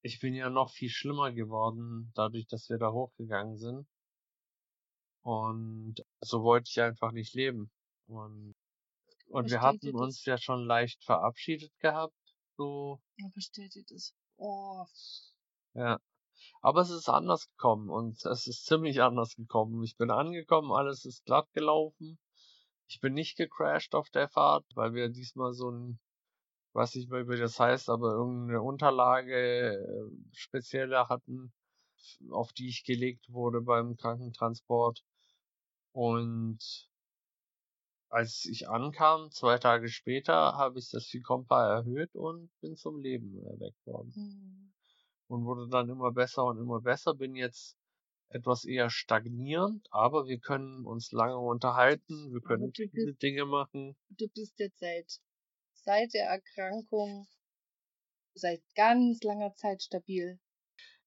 ich 0.02 0.20
bin 0.20 0.34
ja 0.34 0.50
noch 0.50 0.72
viel 0.72 0.90
schlimmer 0.90 1.32
geworden, 1.32 2.12
dadurch, 2.16 2.48
dass 2.48 2.70
wir 2.70 2.78
da 2.78 2.92
hochgegangen 2.92 3.58
sind. 3.58 3.88
Und 5.24 5.96
so 6.22 6.44
wollte 6.44 6.70
ich 6.70 6.80
einfach 6.82 7.12
nicht 7.12 7.34
leben. 7.34 7.72
Und, 8.08 8.53
und 9.34 9.50
wir 9.50 9.62
hatten 9.62 9.96
uns 9.96 10.24
ja 10.26 10.38
schon 10.38 10.66
leicht 10.66 11.04
verabschiedet 11.04 11.72
gehabt. 11.80 12.14
So, 12.56 13.02
Ja, 13.18 13.30
versteht 13.32 13.76
ihr 13.76 13.84
das? 13.90 14.14
Oh. 14.38 14.86
ja. 15.74 16.00
Aber 16.62 16.82
es 16.82 16.92
ist 16.92 17.10
anders 17.10 17.50
gekommen 17.50 17.90
und 17.90 18.24
es 18.26 18.48
ist 18.48 18.66
ziemlich 18.66 19.02
anders 19.02 19.36
gekommen. 19.36 19.82
Ich 19.84 19.98
bin 19.98 20.12
angekommen, 20.12 20.72
alles 20.72 21.06
ist 21.06 21.26
glatt 21.26 21.52
gelaufen. 21.54 22.20
Ich 22.88 23.00
bin 23.00 23.14
nicht 23.14 23.38
gecrashed 23.38 23.96
auf 23.96 24.10
der 24.12 24.30
Fahrt, 24.30 24.66
weil 24.76 24.94
wir 24.94 25.10
diesmal 25.10 25.54
so 25.54 25.72
ein, 25.72 26.00
weiß 26.74 26.96
nicht 26.96 27.10
mehr, 27.10 27.28
wie 27.28 27.38
das 27.38 27.60
heißt, 27.60 27.90
aber 27.90 28.12
irgendeine 28.12 28.62
Unterlage 28.62 29.74
äh, 29.74 30.10
spezielle 30.34 31.10
hatten, 31.10 31.54
auf 32.30 32.54
die 32.54 32.68
ich 32.68 32.84
gelegt 32.84 33.32
wurde 33.32 33.62
beim 33.62 33.96
Krankentransport. 33.96 35.04
Und 35.92 36.60
als 38.14 38.46
ich 38.46 38.70
ankam, 38.70 39.32
zwei 39.32 39.58
Tage 39.58 39.88
später, 39.90 40.54
habe 40.56 40.80
ich 40.80 40.90
das 40.92 41.06
Ficompa 41.08 41.78
erhöht 41.78 42.16
und 42.16 42.50
bin 42.62 42.76
zum 42.76 43.02
Leben 43.02 43.44
erweckt 43.46 43.86
worden. 43.86 44.14
Hm. 44.14 44.74
Und 45.28 45.46
wurde 45.46 45.68
dann 45.70 45.90
immer 45.90 46.12
besser 46.12 46.46
und 46.46 46.60
immer 46.60 46.80
besser. 46.82 47.16
Bin 47.16 47.36
jetzt 47.36 47.76
etwas 48.30 48.66
eher 48.66 48.90
stagnierend, 48.90 49.88
aber 49.92 50.28
wir 50.28 50.40
können 50.40 50.86
uns 50.86 51.12
lange 51.12 51.38
unterhalten, 51.38 52.32
wir 52.34 52.42
können 52.42 52.72
du 52.72 52.88
viele 52.90 53.08
bist- 53.12 53.22
Dinge 53.22 53.46
machen. 53.46 53.96
Du 54.10 54.28
bist 54.30 54.60
jetzt 54.60 54.80
seit, 54.80 55.20
seit 55.74 56.14
der 56.14 56.28
Erkrankung 56.28 57.28
seit 58.36 58.62
ganz 58.76 59.22
langer 59.24 59.54
Zeit 59.56 59.82
stabil. 59.84 60.40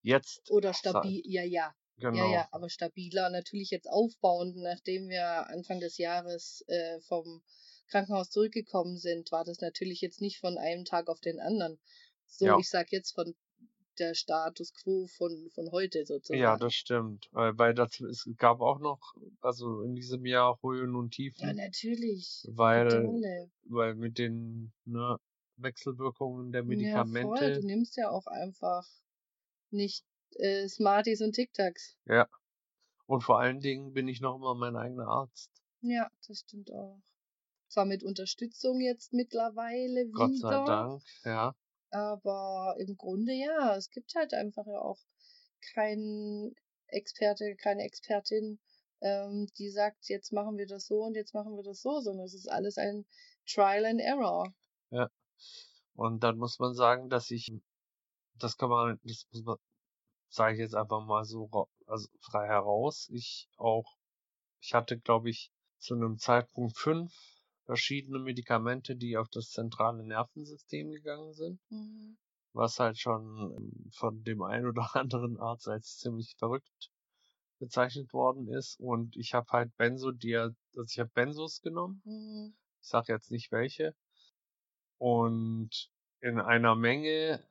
Jetzt, 0.03 0.51
Oder 0.51 0.73
Seit- 0.73 0.91
stabil, 0.91 1.21
ja, 1.25 1.43
ja. 1.43 1.75
Genau. 1.99 2.17
Ja, 2.17 2.33
ja, 2.33 2.49
aber 2.53 2.69
stabiler. 2.69 3.31
Natürlich 3.31 3.71
jetzt 3.71 3.89
aufbauend, 3.89 4.57
nachdem 4.57 5.09
wir 5.09 5.49
Anfang 5.49 5.81
des 5.81 5.99
Jahres 5.99 6.65
äh, 6.69 7.01
vom 7.01 7.43
Krankenhaus 7.89 8.31
zurückgekommen 8.31 8.97
sind, 8.97 9.31
war 9.33 9.45
das 9.45 9.61
natürlich 9.61 10.01
jetzt 10.01 10.21
nicht 10.21 10.39
von 10.39 10.59
einem 10.59 10.85
Tag 10.85 11.09
auf 11.09 11.21
den 11.21 11.41
anderen. 11.41 11.79
So, 12.27 12.47
Ja. 12.47 12.59
ich 12.59 12.69
sag 12.69 12.91
jetzt 12.93 13.13
von 13.13 13.35
der 13.99 14.15
Status 14.15 14.75
quo 14.75 15.07
von, 15.07 15.51
von 15.55 15.71
heute 15.73 16.05
sozusagen. 16.05 16.41
Ja, 16.41 16.57
das 16.57 16.75
stimmt. 16.75 17.29
Weil, 17.33 17.57
weil 17.59 17.75
das, 17.75 18.01
es 18.01 18.29
gab 18.37 18.61
auch 18.61 18.79
noch, 18.79 19.15
also 19.41 19.83
in 19.83 19.95
diesem 19.95 20.27
Jahr 20.27 20.59
Höhen 20.63 20.95
und 20.95 21.13
Ja, 21.13 21.17
Tiefen, 21.17 21.57
natürlich. 21.57 22.43
weil, 22.49 23.09
weil 23.69 23.95
mit 23.95 24.19
den 24.19 24.73
ne, 24.85 25.17
Wechselwirkungen 25.57 26.53
der 26.53 26.63
Ja, 26.63 26.67
voll. 26.67 26.77
Medikamente, 26.77 27.61
Du 27.61 27.67
nimmst 27.67 27.97
ja 27.97 28.11
auch 28.11 28.27
einfach 28.27 28.87
nicht 29.71 30.05
äh, 30.39 30.69
Smarties 30.69 31.21
und 31.23 31.33
Tic 31.33 31.53
Tacs. 31.53 31.97
ja. 32.07 32.29
Und 33.07 33.23
vor 33.23 33.39
allen 33.39 33.61
Dingen 33.61 33.93
bin 33.93 34.09
ich 34.09 34.21
noch 34.21 34.35
immer 34.35 34.57
mein 34.57 34.75
eigener 34.75 35.07
Arzt. 35.07 35.53
Ja, 35.81 36.11
das 36.27 36.41
stimmt 36.41 36.73
auch. 36.73 37.01
Zwar 37.69 37.85
mit 37.85 38.03
Unterstützung 38.03 38.81
jetzt 38.81 39.13
mittlerweile 39.13 40.09
Gott 40.09 40.37
sei 40.37 40.49
wieder, 40.49 40.65
Dank, 40.65 41.03
ja. 41.25 41.55
aber 41.91 42.75
im 42.79 42.97
Grunde 42.97 43.33
ja, 43.33 43.77
es 43.77 43.91
gibt 43.91 44.15
halt 44.17 44.35
einfach 44.35 44.67
ja 44.67 44.81
auch 44.81 44.99
keinen 45.75 46.55
Experte, 46.89 47.57
keine 47.57 47.83
Expertin, 47.83 48.59
ähm, 49.01 49.49
die 49.59 49.71
sagt, 49.71 50.09
jetzt 50.09 50.33
machen 50.33 50.59
wir 50.59 50.67
das 50.67 50.87
so 50.87 51.03
und 51.03 51.15
jetzt 51.15 51.35
machen 51.35 51.57
wir 51.57 51.63
das 51.63 51.83
so, 51.83 52.01
sondern 52.01 52.27
es 52.27 52.35
ist 52.35 52.51
alles 52.51 52.79
ein 52.79 53.05
Trial 53.47 53.85
and 53.85 54.01
Error. 54.01 54.53
Ja. 54.91 55.11
Und 55.95 56.23
dann 56.23 56.39
muss 56.39 56.59
man 56.59 56.75
sagen, 56.75 57.09
dass 57.09 57.31
ich, 57.31 57.53
das 58.35 58.57
kann 58.57 58.71
man, 58.71 59.01
das 59.03 59.27
muss 59.33 59.43
man, 59.45 59.57
sage 60.29 60.55
ich 60.55 60.61
jetzt 60.61 60.75
einfach 60.75 61.05
mal 61.05 61.25
so 61.25 61.49
also 61.87 62.09
frei 62.21 62.47
heraus. 62.47 63.09
Ich 63.13 63.49
auch, 63.57 63.97
ich 64.61 64.75
hatte, 64.75 64.99
glaube 64.99 65.31
ich, 65.31 65.51
zu 65.79 65.95
einem 65.95 66.19
Zeitpunkt 66.19 66.77
fünf 66.77 67.13
verschiedene 67.65 68.19
Medikamente, 68.19 68.97
die 68.97 69.17
auf 69.17 69.29
das 69.29 69.51
zentrale 69.51 70.03
Nervensystem 70.05 70.91
gegangen 70.91 71.33
sind, 71.33 71.61
Mhm. 71.71 72.17
was 72.53 72.79
halt 72.79 72.99
schon 72.99 73.53
ähm, 73.57 73.91
von 73.93 74.23
dem 74.23 74.43
einen 74.43 74.67
oder 74.67 74.83
anderen 74.95 75.39
Arzt 75.39 75.69
als 75.69 75.99
ziemlich 75.99 76.35
verrückt 76.39 76.91
bezeichnet 77.59 78.13
worden 78.13 78.49
ist. 78.49 78.79
Und 78.79 79.17
ich 79.17 79.35
habe 79.35 79.47
halt 79.51 79.77
Benzodiaz, 79.77 80.53
also 80.77 80.87
ich 80.89 80.99
habe 80.99 81.11
Benzos 81.15 81.61
genommen. 81.61 82.03
Mhm. 82.05 82.57
Ich 82.83 82.89
sage 82.89 83.13
jetzt 83.13 83.31
nicht 83.31 83.51
welche. 83.51 83.95
Und 84.99 85.91
in 86.21 86.41
einer 86.41 86.75
Menge, 86.75 87.43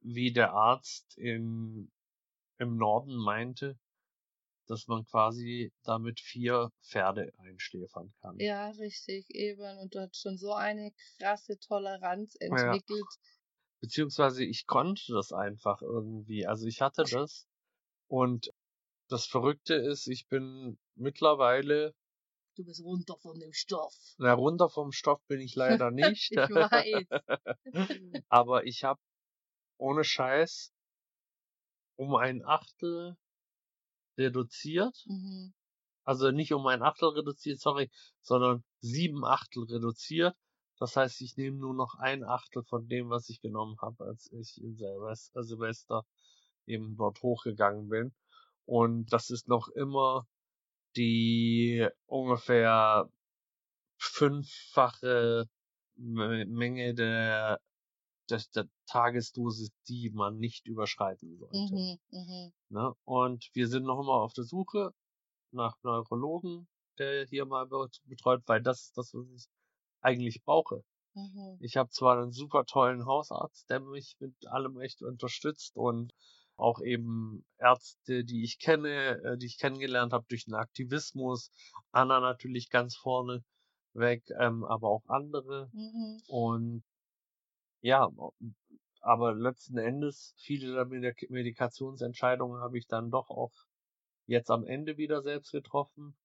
wie 0.00 0.32
der 0.32 0.52
Arzt 0.52 1.16
in, 1.16 1.90
im 2.60 2.76
Norden 2.76 3.16
meinte, 3.16 3.76
dass 4.66 4.86
man 4.86 5.04
quasi 5.04 5.72
damit 5.82 6.20
vier 6.20 6.70
Pferde 6.82 7.32
einschläfern 7.38 8.12
kann. 8.20 8.38
Ja, 8.38 8.70
richtig, 8.70 9.26
eben. 9.30 9.78
Und 9.78 9.94
du 9.94 10.00
hast 10.00 10.20
schon 10.20 10.38
so 10.38 10.52
eine 10.52 10.92
krasse 11.18 11.58
Toleranz 11.58 12.36
Ja. 12.36 12.72
entwickelt. 12.72 13.06
Beziehungsweise 13.80 14.44
ich 14.44 14.66
konnte 14.66 15.12
das 15.12 15.32
einfach 15.32 15.82
irgendwie. 15.82 16.46
Also 16.46 16.66
ich 16.66 16.80
hatte 16.82 17.02
das 17.04 17.46
und 18.08 18.50
das 19.08 19.26
Verrückte 19.26 19.74
ist, 19.74 20.06
ich 20.06 20.28
bin 20.28 20.78
mittlerweile, 20.94 21.94
Du 22.56 22.64
bist 22.64 22.82
runter 22.84 23.16
von 23.16 23.40
dem 23.40 23.52
Stoff. 23.52 23.94
na 24.18 24.34
runter 24.34 24.68
vom 24.68 24.92
Stoff 24.92 25.20
bin 25.26 25.40
ich 25.40 25.54
leider 25.56 25.90
nicht. 25.90 26.30
Ich 26.30 26.38
weiß. 26.48 27.06
Aber 28.28 28.66
ich 28.66 28.84
habe 28.84 29.00
ohne 29.78 30.04
Scheiß 30.04 30.72
um 32.00 32.14
ein 32.16 32.42
Achtel 32.46 33.14
reduziert. 34.16 34.96
Mhm. 35.04 35.52
Also 36.02 36.30
nicht 36.30 36.52
um 36.54 36.66
ein 36.66 36.82
Achtel 36.82 37.10
reduziert, 37.10 37.60
sorry, 37.60 37.90
sondern 38.22 38.64
sieben 38.80 39.22
Achtel 39.24 39.64
reduziert. 39.64 40.34
Das 40.78 40.96
heißt, 40.96 41.20
ich 41.20 41.36
nehme 41.36 41.58
nur 41.58 41.74
noch 41.74 41.96
ein 41.96 42.24
Achtel 42.24 42.64
von 42.64 42.88
dem, 42.88 43.10
was 43.10 43.28
ich 43.28 43.42
genommen 43.42 43.76
habe, 43.82 44.02
als 44.04 44.32
ich 44.32 44.58
in 44.62 44.76
Silvest- 44.76 45.36
äh, 45.36 45.42
Silvester 45.42 46.06
eben 46.66 46.96
dort 46.96 47.20
hochgegangen 47.20 47.90
bin. 47.90 48.14
Und 48.64 49.12
das 49.12 49.28
ist 49.28 49.46
noch 49.46 49.68
immer 49.68 50.26
die 50.96 51.86
ungefähr 52.06 53.10
fünffache 53.98 55.50
Me- 55.96 56.46
Menge 56.46 56.94
der, 56.94 57.60
des, 58.30 58.50
der 58.50 58.68
Tagesdosis, 58.86 59.70
die 59.88 60.10
man 60.10 60.38
nicht 60.38 60.66
überschreiten 60.66 61.36
sollte. 61.38 61.74
Mhm. 61.74 61.98
Mhm. 62.10 62.52
Ne? 62.68 62.94
Und 63.04 63.50
wir 63.52 63.68
sind 63.68 63.84
noch 63.84 64.00
immer 64.00 64.14
auf 64.14 64.32
der 64.32 64.44
Suche 64.44 64.92
nach 65.52 65.74
Neurologen, 65.82 66.68
der 66.98 67.26
hier 67.26 67.46
mal 67.46 67.66
bet- 67.66 68.00
betreut, 68.04 68.42
weil 68.46 68.62
das 68.62 68.82
ist 68.82 68.98
das, 68.98 69.12
was 69.14 69.26
ich 69.34 69.46
eigentlich 70.00 70.42
brauche. 70.44 70.82
Mhm. 71.14 71.58
Ich 71.60 71.76
habe 71.76 71.90
zwar 71.90 72.20
einen 72.20 72.32
super 72.32 72.64
tollen 72.64 73.04
Hausarzt, 73.06 73.68
der 73.68 73.80
mich 73.80 74.16
mit 74.20 74.34
allem 74.46 74.80
echt 74.80 75.02
unterstützt 75.02 75.76
und 75.76 76.12
auch 76.56 76.80
eben 76.82 77.44
Ärzte, 77.58 78.24
die 78.24 78.44
ich 78.44 78.58
kenne, 78.58 79.20
äh, 79.24 79.38
die 79.38 79.46
ich 79.46 79.58
kennengelernt 79.58 80.12
habe 80.12 80.26
durch 80.28 80.44
den 80.44 80.54
Aktivismus, 80.54 81.50
Anna 81.90 82.20
natürlich 82.20 82.68
ganz 82.70 82.96
vorne 82.96 83.42
weg, 83.94 84.22
ähm, 84.38 84.64
aber 84.64 84.88
auch 84.88 85.06
andere. 85.08 85.70
Mhm. 85.72 86.20
Und 86.28 86.84
ja, 87.80 88.10
aber 89.00 89.34
letzten 89.34 89.78
Endes, 89.78 90.34
viele 90.38 90.74
der 90.74 90.84
Medik 90.84 91.30
Medikationsentscheidungen 91.30 92.60
habe 92.60 92.78
ich 92.78 92.86
dann 92.86 93.10
doch 93.10 93.30
auch 93.30 93.52
jetzt 94.26 94.50
am 94.50 94.66
Ende 94.66 94.96
wieder 94.96 95.22
selbst 95.22 95.52
getroffen. 95.52 96.16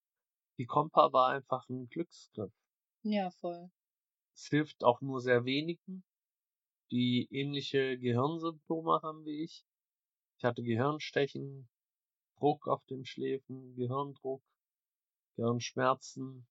Die 0.58 0.66
Compa 0.66 1.12
war 1.14 1.30
einfach 1.30 1.68
ein 1.70 1.88
Glücksgriff. 1.88 2.54
Ja, 3.04 3.32
voll. 3.32 3.70
Es 4.34 4.48
hilft 4.48 4.84
auch 4.84 5.02
nur 5.02 5.22
sehr 5.22 5.46
wenigen, 5.46 6.04
die 6.92 7.28
ähnliche 7.32 7.98
Gehirnsymptome 7.98 9.02
haben 9.02 9.26
wie 9.26 9.44
ich. 9.44 9.66
Ich 10.38 10.44
hatte 10.44 10.64
Gehirnstechen, 10.64 11.70
Druck 12.38 12.68
auf 12.68 12.84
den 12.86 13.06
Schläfen, 13.06 13.76
Gehirndruck, 13.76 14.44
Gehirnschmerzen. 15.36 16.46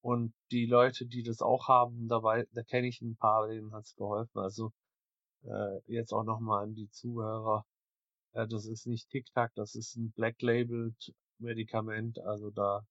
Und 0.00 0.32
die 0.50 0.66
Leute, 0.66 1.06
die 1.06 1.22
das 1.22 1.42
auch 1.42 1.68
haben, 1.68 2.08
dabei, 2.08 2.46
da 2.52 2.62
kenne 2.62 2.88
ich 2.88 3.00
ein 3.02 3.16
paar, 3.16 3.48
denen 3.48 3.72
hat's 3.72 3.94
geholfen. 3.96 4.38
Also 4.38 4.72
äh, 5.42 5.80
jetzt 5.86 6.12
auch 6.12 6.24
nochmal 6.24 6.64
an 6.64 6.74
die 6.74 6.90
Zuhörer. 6.90 7.64
Äh, 8.32 8.46
das 8.46 8.66
ist 8.66 8.86
nicht 8.86 9.08
Tic-Tac, 9.10 9.52
das 9.54 9.74
ist 9.74 9.96
ein 9.96 10.12
Black-Labeled 10.12 11.14
Medikament. 11.38 12.18
Also 12.20 12.50
da 12.50 12.86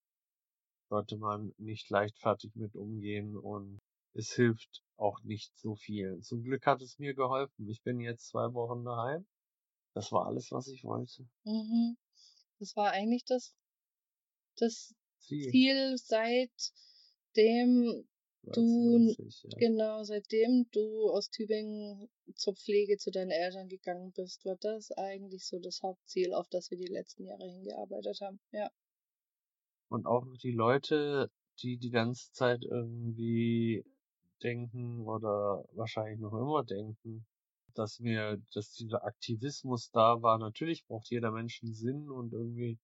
sollte 0.90 1.18
man 1.18 1.54
nicht 1.58 1.90
leichtfertig 1.90 2.56
mit 2.56 2.76
umgehen 2.76 3.38
und 3.38 3.80
es 4.14 4.34
hilft 4.34 4.84
auch 4.98 5.22
nicht 5.24 5.56
so 5.58 5.76
viel. 5.76 6.20
Zum 6.22 6.44
Glück 6.44 6.66
hat 6.66 6.82
es 6.82 6.98
mir 6.98 7.14
geholfen. 7.14 7.70
Ich 7.70 7.82
bin 7.84 8.00
jetzt 8.00 8.28
zwei 8.28 8.54
Wochen 8.54 8.84
daheim. 8.84 9.26
Das 9.94 10.12
war 10.12 10.26
alles, 10.26 10.52
was 10.52 10.68
ich 10.68 10.84
wollte. 10.84 11.28
Mhm. 11.44 11.98
Das 12.60 12.76
war 12.76 12.92
eigentlich 12.92 13.26
das, 13.26 13.54
das 14.58 14.96
Ziel. 15.20 15.52
Ziel, 15.52 15.98
seitdem 17.38 18.08
du, 18.44 19.14
20, 19.14 19.44
ja. 19.44 19.58
genau, 19.58 20.04
seitdem 20.04 20.66
du 20.72 21.10
aus 21.10 21.30
Tübingen 21.30 22.10
zur 22.36 22.56
Pflege 22.56 22.98
zu 22.98 23.12
deinen 23.12 23.32
Eltern 23.32 23.68
gegangen 23.68 24.12
bist, 24.14 24.46
war 24.46 24.58
das 24.60 24.92
eigentlich 24.92 25.46
so 25.46 25.60
das 25.60 25.82
Hauptziel, 25.84 26.34
auf 26.34 26.48
das 26.50 26.72
wir 26.72 26.78
die 26.78 26.92
letzten 26.92 27.26
Jahre 27.26 27.46
hingearbeitet 27.46 28.20
haben. 28.22 28.40
Ja. 28.52 28.70
Und 29.90 30.06
auch 30.06 30.26
die 30.42 30.52
Leute, 30.52 31.30
die 31.62 31.78
die 31.78 31.92
ganze 31.92 32.32
Zeit 32.32 32.64
irgendwie 32.64 33.86
denken 34.44 35.08
oder 35.08 35.66
wahrscheinlich 35.72 36.20
noch 36.20 36.34
immer 36.34 36.64
denken, 36.64 37.26
dass 37.74 38.00
mir, 38.00 38.42
dass 38.54 38.74
dieser 38.74 39.04
Aktivismus 39.04 39.90
da 39.92 40.22
war. 40.22 40.38
Natürlich 40.38 40.86
braucht 40.86 41.10
jeder 41.10 41.32
Mensch 41.32 41.62
einen 41.64 41.74
Sinn 41.74 42.10
und 42.10 42.34
irgendwie 42.34 42.78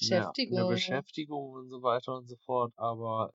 eine, 0.00 0.20
Beschäftigung. 0.20 0.58
eine 0.58 0.68
Beschäftigung 0.68 1.52
und 1.52 1.68
so 1.68 1.82
weiter 1.82 2.16
und 2.16 2.28
so 2.28 2.36
fort, 2.36 2.72
aber 2.76 3.32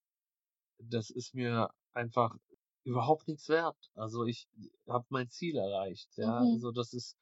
das 0.89 1.09
ist 1.09 1.33
mir 1.33 1.69
einfach 1.93 2.35
überhaupt 2.83 3.27
nichts 3.27 3.49
wert. 3.49 3.77
Also 3.95 4.25
ich 4.25 4.47
habe 4.87 5.05
mein 5.09 5.29
Ziel 5.29 5.57
erreicht, 5.57 6.09
ja. 6.17 6.41
Mhm. 6.41 6.53
Also 6.53 6.71
das 6.71 6.93
ist 6.93 7.17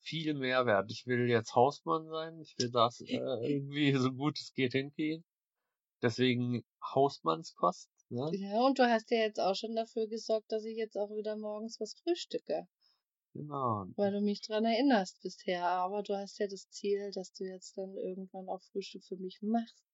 viel 0.00 0.34
mehr 0.34 0.66
wert. 0.66 0.90
Ich 0.90 1.06
will 1.06 1.28
jetzt 1.28 1.54
Hausmann 1.54 2.08
sein, 2.08 2.40
ich 2.40 2.54
will 2.58 2.70
das 2.70 3.00
äh, 3.00 3.06
irgendwie 3.42 3.94
so 3.96 4.12
gut 4.12 4.38
es 4.38 4.52
geht 4.54 4.72
hinkriegen. 4.72 5.24
Deswegen 6.02 6.64
Hausmannskost, 6.94 7.90
ne? 8.08 8.30
Ja, 8.32 8.64
und 8.64 8.78
du 8.78 8.88
hast 8.88 9.10
ja 9.10 9.18
jetzt 9.18 9.38
auch 9.38 9.54
schon 9.54 9.74
dafür 9.74 10.06
gesorgt, 10.06 10.50
dass 10.50 10.64
ich 10.64 10.76
jetzt 10.76 10.96
auch 10.96 11.10
wieder 11.10 11.36
morgens 11.36 11.78
was 11.78 11.94
frühstücke, 12.02 12.66
Genau. 13.34 13.84
weil 13.96 14.10
du 14.12 14.22
mich 14.22 14.40
dran 14.40 14.64
erinnerst 14.64 15.20
bisher. 15.20 15.68
Aber 15.68 16.02
du 16.02 16.16
hast 16.16 16.38
ja 16.38 16.46
das 16.48 16.70
Ziel, 16.70 17.10
dass 17.12 17.32
du 17.34 17.44
jetzt 17.44 17.76
dann 17.76 17.94
irgendwann 17.96 18.48
auch 18.48 18.62
Frühstück 18.72 19.04
für 19.04 19.16
mich 19.16 19.38
machst. 19.42 19.84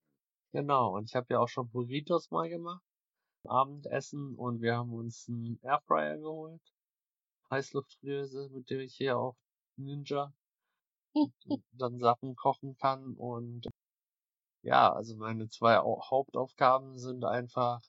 Genau. 0.53 0.95
Und 0.95 1.11
ich 1.11 1.17
habe 1.17 1.27
ja 1.31 1.41
auch 1.41 1.49
schon 1.49 1.69
Burritos 1.69 2.31
mal 2.31 2.49
gemacht. 2.49 2.86
Abendessen 3.47 4.35
und 4.37 4.61
wir 4.63 4.77
haben 4.77 4.93
uns 4.95 5.29
einen 5.29 5.59
Airfryer 5.63 6.19
geholt. 6.19 6.63
Heißluftfritteuse, 7.51 8.51
mit 8.51 8.71
dem 8.71 8.81
ich 8.81 8.95
hier 8.97 9.19
auch 9.19 9.37
Ninja 9.77 10.33
dann 11.73 11.99
Sachen 11.99 12.37
kochen 12.37 12.77
kann 12.77 13.15
und 13.15 13.69
ja, 14.63 14.93
also 14.93 15.17
meine 15.17 15.49
zwei 15.49 15.79
Au- 15.79 16.03
Hauptaufgaben 16.11 16.99
sind 16.99 17.25
einfach 17.25 17.83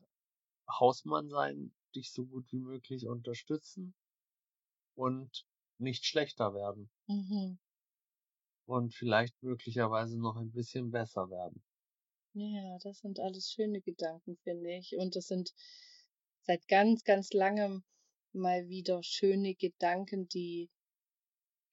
Hausmann 0.70 1.30
sein, 1.30 1.74
dich 1.96 2.12
so 2.13 2.26
gut 2.26 2.52
wie 2.52 2.60
möglich 2.60 3.08
unterstützen 3.08 3.96
und 4.96 5.46
nicht 5.80 6.06
schlechter 6.06 6.54
werden. 6.54 6.89
Mhm. 7.08 7.58
Und 8.67 8.93
vielleicht 8.93 9.41
möglicherweise 9.41 10.20
noch 10.20 10.36
ein 10.38 10.52
bisschen 10.52 10.91
besser 10.91 11.30
werden. 11.32 11.63
Ja, 12.39 12.78
das 12.84 13.00
sind 13.00 13.19
alles 13.19 13.52
schöne 13.52 13.82
Gedanken, 13.82 14.38
finde 14.43 14.78
ich. 14.78 14.95
Und 14.95 15.15
das 15.15 15.28
sind 15.28 15.54
seit 16.43 16.67
ganz, 16.67 17.04
ganz 17.04 17.34
langem 17.34 17.84
mal 18.32 18.69
wieder 18.69 19.04
schöne 19.04 19.56
Gedanken, 19.56 20.28
die 20.30 20.69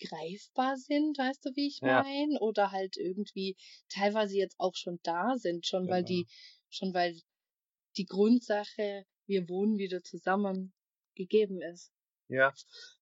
greifbar 0.00 0.76
sind, 0.76 1.18
weißt 1.18 1.44
du, 1.46 1.50
wie 1.56 1.66
ich 1.66 1.82
Ja. 1.82 2.04
meine? 2.04 2.38
Oder 2.40 2.70
halt 2.70 2.96
irgendwie 2.96 3.56
teilweise 3.88 4.36
jetzt 4.36 4.54
auch 4.60 4.76
schon 4.76 5.00
da 5.02 5.36
sind, 5.36 5.66
schon 5.66 5.88
weil 5.90 6.02
Genau. 6.02 6.08
die, 6.08 6.26
schon 6.70 6.94
weil 6.94 7.20
die 7.96 8.06
Grundsache, 8.06 9.06
wir 9.26 9.48
wohnen 9.48 9.78
wieder 9.78 10.02
zusammen, 10.02 10.74
gegeben 11.16 11.62
ist. 11.62 11.93
Ja, 12.28 12.52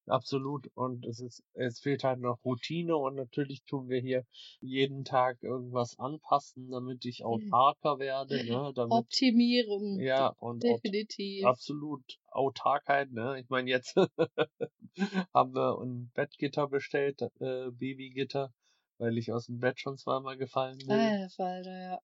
absolut. 0.06 0.68
Und 0.74 1.06
es 1.06 1.20
ist, 1.20 1.44
es 1.54 1.80
fehlt 1.80 2.02
halt 2.04 2.20
noch 2.20 2.38
Routine 2.44 2.96
und 2.96 3.14
natürlich 3.14 3.62
tun 3.64 3.88
wir 3.88 4.00
hier 4.00 4.24
jeden 4.60 5.04
Tag 5.04 5.42
irgendwas 5.42 5.98
anpassen, 5.98 6.70
damit 6.70 7.04
ich 7.04 7.24
autarker 7.24 7.98
werde, 7.98 8.44
ne, 8.44 8.72
damit, 8.74 8.92
Optimierung, 8.92 10.00
ja, 10.00 10.28
und 10.38 10.64
aut 10.64 10.84
definitiv. 10.84 11.44
absolut 11.44 12.02
Autarkheit, 12.30 13.12
ne. 13.12 13.38
Ich 13.40 13.48
meine, 13.48 13.70
jetzt 13.70 13.94
haben 15.34 15.54
wir 15.54 15.78
ein 15.80 16.10
Bettgitter 16.14 16.68
bestellt, 16.68 17.22
äh, 17.40 17.70
Babygitter, 17.70 18.52
weil 18.98 19.16
ich 19.18 19.32
aus 19.32 19.46
dem 19.46 19.60
Bett 19.60 19.78
schon 19.78 19.96
zweimal 19.96 20.36
gefallen 20.36 20.78
bin. 20.78 20.90
Alter 20.90 21.30
Falter, 21.30 21.80
ja. 21.80 21.98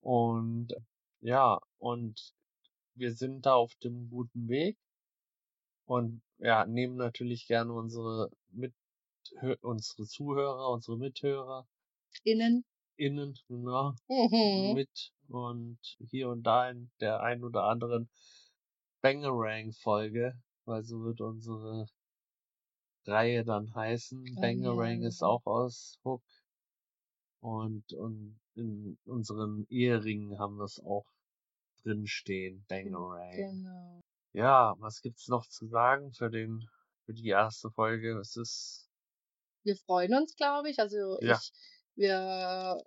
Und 0.00 0.74
ja, 1.20 1.58
und 1.78 2.34
wir 2.94 3.12
sind 3.14 3.46
da 3.46 3.54
auf 3.54 3.74
dem 3.76 4.10
guten 4.10 4.48
Weg 4.48 4.76
und 5.86 6.22
ja, 6.38 6.66
nehmen 6.66 6.96
natürlich 6.96 7.46
gerne 7.46 7.72
unsere 7.72 8.30
mit 8.50 8.74
unsere 9.62 10.06
Zuhörer, 10.06 10.70
unsere 10.70 10.98
Mithörer 10.98 11.66
Innen. 12.24 12.64
innen, 12.96 13.34
genau, 13.48 13.94
Mhm. 14.08 14.74
mit 14.74 15.12
und 15.28 15.78
hier 16.10 16.28
und 16.28 16.42
da 16.42 16.70
in 16.70 16.90
der 17.00 17.20
ein 17.20 17.42
oder 17.42 17.64
anderen 17.64 18.08
Bangerang-Folge, 19.02 20.34
weil 20.64 20.84
so 20.84 21.02
wird 21.04 21.20
unsere 21.20 21.86
Reihe 23.06 23.44
dann 23.44 23.74
heißen. 23.74 24.24
Oh 24.36 24.40
Bangerang 24.40 25.02
ist 25.02 25.20
ja. 25.20 25.26
auch 25.26 25.44
aus 25.46 25.98
Hook. 26.04 26.22
Und, 27.40 27.92
und 27.92 28.40
in 28.54 28.96
unseren 29.04 29.66
Eheringen 29.68 30.38
haben 30.38 30.56
wir 30.56 30.64
es 30.64 30.80
auch 30.80 31.04
drinstehen, 31.82 32.64
Bangerang. 32.68 33.32
Genau. 33.32 34.00
Ja, 34.34 34.74
was 34.80 35.00
gibt's 35.00 35.28
noch 35.28 35.46
zu 35.46 35.66
sagen 35.66 36.12
für 36.12 36.28
den, 36.28 36.68
für 37.06 37.14
die 37.14 37.28
erste 37.28 37.70
Folge? 37.70 38.18
Es 38.18 38.36
ist, 38.36 38.90
Wir 39.62 39.76
freuen 39.76 40.14
uns, 40.14 40.36
glaube 40.36 40.70
ich. 40.70 40.78
Also 40.78 41.18
Ja. 41.20 41.40
ich, 41.40 41.52
wir 41.96 42.82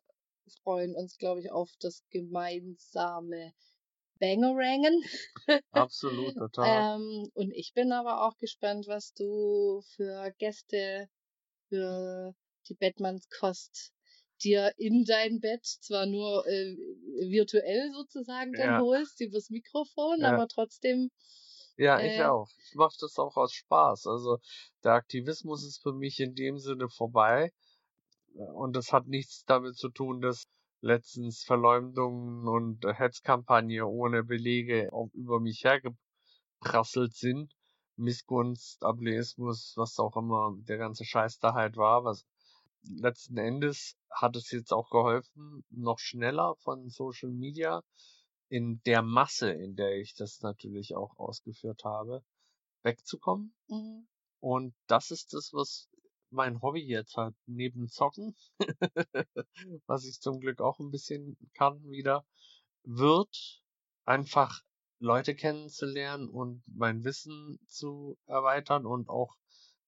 freuen 0.64 0.96
uns, 0.96 1.18
glaube 1.18 1.42
ich, 1.42 1.52
auf 1.52 1.72
das 1.80 2.04
gemeinsame 2.10 3.54
Bangerangen. 4.20 5.04
absolut 5.72 6.36
total. 6.38 6.86
ähm, 6.96 7.30
und 7.34 7.52
ich 7.54 7.74
bin 7.74 7.92
aber 7.92 8.26
auch 8.28 8.38
gespannt, 8.38 8.88
was 8.88 9.14
du 9.14 9.82
für 9.96 10.32
Gäste 10.40 11.10
für 11.70 12.36
die 12.70 12.76
Bettmannskost 12.76 13.94
dir 14.44 14.74
in 14.78 15.06
dein 15.06 15.40
Bett 15.40 15.66
zwar 15.66 16.06
nur 16.06 16.46
äh, 16.48 16.76
virtuell 17.30 17.92
sozusagen 17.94 18.54
dann 18.54 18.72
Ja. 18.72 18.82
holst 18.82 19.22
übers 19.22 19.50
Mikrofon, 19.50 20.22
Ja. 20.22 20.34
aber 20.34 20.48
trotzdem 20.48 21.10
Ja, 21.78 22.00
ich 22.02 22.18
äh, 22.18 22.24
auch. 22.24 22.50
Ich 22.70 22.76
mache 22.76 22.96
das 23.00 23.18
auch 23.20 23.38
aus 23.38 23.54
Spaß. 23.54 24.08
Also 24.08 24.40
der 24.84 24.94
Aktivismus 24.94 25.64
ist 25.66 25.82
für 25.82 25.94
mich 25.94 26.20
in 26.20 26.34
dem 26.36 26.58
Sinne 26.60 26.90
vorbei. 26.90 27.52
Und 28.34 28.76
das 28.76 28.94
hat 28.94 29.08
nichts 29.08 29.46
damit 29.46 29.76
zu 29.78 29.90
tun, 29.90 30.22
dass 30.22 30.48
letztens 30.82 31.44
Verleumdungen 31.44 32.48
und 32.48 32.86
Hetzkampagne 32.86 33.86
ohne 33.88 34.24
Belege 34.24 34.90
auf, 34.94 35.14
über 35.14 35.40
mich 35.40 35.64
hergeprasselt 35.64 37.14
sind. 37.16 37.54
Missgunst, 37.96 38.84
Ableismus, 38.84 39.74
was 39.76 39.98
auch 40.00 40.16
immer 40.18 40.56
der 40.60 40.78
ganze 40.78 41.04
Scheiß 41.04 41.40
da 41.40 41.54
halt 41.54 41.78
war. 41.78 42.04
Was 42.04 42.26
letzten 42.84 43.38
Endes 43.38 43.97
hat 44.12 44.36
es 44.36 44.52
jetzt 44.52 44.72
auch 44.72 44.90
geholfen, 44.90 45.66
noch 45.70 46.00
schneller 46.00 46.56
von 46.60 46.90
Social 46.90 47.32
Media 47.32 47.84
in 48.50 48.82
der 48.86 49.02
Masse, 49.02 49.52
in 49.52 49.76
der 49.76 49.98
ich 49.98 50.16
das 50.16 50.42
natürlich 50.42 50.96
auch 50.96 51.18
ausgeführt 51.18 51.84
habe, 51.84 52.24
wegzukommen. 52.84 53.54
mhm. 53.68 54.08
Und 54.40 54.76
das 54.86 55.12
ist 55.12 55.34
das, 55.34 55.52
was 55.52 55.90
mein 56.30 56.62
Hobby 56.62 56.82
jetzt 56.82 57.16
halt 57.16 57.36
neben 57.46 57.90
Zocken, 57.90 58.36
was 59.88 60.06
ich 60.06 60.20
zum 60.20 60.40
Glück 60.40 60.62
auch 60.62 60.80
ein 60.80 60.92
bisschen 60.92 61.38
kann 61.54 61.82
wieder, 61.90 62.26
wird 62.84 63.62
einfach 64.06 64.62
Leute 65.00 65.36
kennenzulernen 65.36 66.30
und 66.30 66.64
mein 66.68 67.04
Wissen 67.04 67.60
zu 67.68 68.18
erweitern 68.26 68.86
und 68.86 69.10
auch 69.10 69.36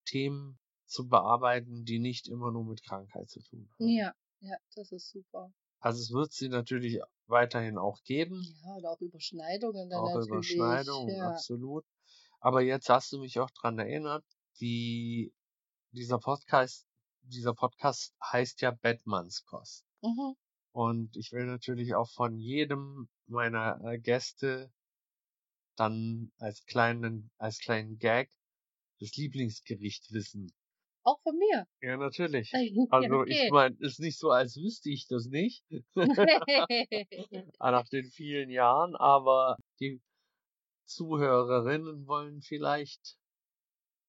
Themen 0.05 0.59
zu 0.89 1.07
bearbeiten, 1.07 1.85
die 1.85 1.99
nicht 1.99 2.27
immer 2.27 2.51
nur 2.51 2.65
mit 2.65 2.83
Krankheit 2.83 3.29
zu 3.29 3.41
tun 3.41 3.69
haben. 3.73 3.87
ja, 3.89 4.13
ja, 4.41 4.57
das 4.75 4.91
ist 4.91 5.11
super. 5.11 5.53
Also 5.79 6.01
es 6.01 6.11
wird 6.11 6.33
sie 6.33 6.49
natürlich 6.49 6.99
weiterhin 7.27 7.77
auch 7.77 8.01
geben, 8.03 8.43
Ja, 8.63 8.75
oder 8.75 8.91
auch 8.91 9.01
Überschneidungen 9.01 9.89
dann 9.89 9.99
auch 9.99 10.13
natürlich. 10.13 10.55
Überschneidungen, 10.55 11.15
Ja. 11.15 11.29
absolut. 11.29 11.85
Aber 12.41 12.61
jetzt 12.61 12.89
hast 12.89 13.11
du 13.11 13.19
mich 13.19 13.39
auch 13.39 13.51
dran 13.51 13.79
erinnert, 13.79 14.25
die, 14.59 15.33
dieser 15.91 16.19
Podcast, 16.19 16.85
dieser 17.21 17.53
Podcast 17.53 18.13
heißt 18.23 18.61
ja 18.61 18.71
Batmans-Kost. 18.71 19.85
Mhm. 20.01 20.35
Und 20.71 21.15
ich 21.17 21.31
will 21.31 21.45
natürlich 21.45 21.95
auch 21.95 22.09
von 22.11 22.37
jedem 22.37 23.09
meiner 23.27 23.79
äh, 23.83 23.99
Gäste 23.99 24.71
dann 25.75 26.31
als 26.37 26.65
kleinen, 26.65 27.31
als 27.37 27.59
kleinen 27.59 27.97
Gag 27.97 28.29
das 28.99 29.15
Lieblingsgericht 29.15 30.11
wissen. 30.11 30.51
Auch 31.03 31.19
von 31.21 31.37
mir. 31.37 31.65
Ja, 31.81 31.97
natürlich. 31.97 32.51
ja, 32.51 32.59
Also 32.89 33.23
ich 33.23 33.39
okay. 33.39 33.49
meine, 33.51 33.75
ist 33.79 33.99
nicht 33.99 34.19
so, 34.19 34.31
als 34.31 34.57
wüsste 34.57 34.89
ich 34.89 35.07
das 35.07 35.27
nicht. 35.27 35.63
nach 37.59 37.87
den 37.89 38.09
vielen 38.11 38.49
Jahren, 38.49 38.95
aber 38.95 39.57
die 39.79 40.01
Zuhörerinnen 40.85 42.07
wollen 42.07 42.41
vielleicht 42.41 43.17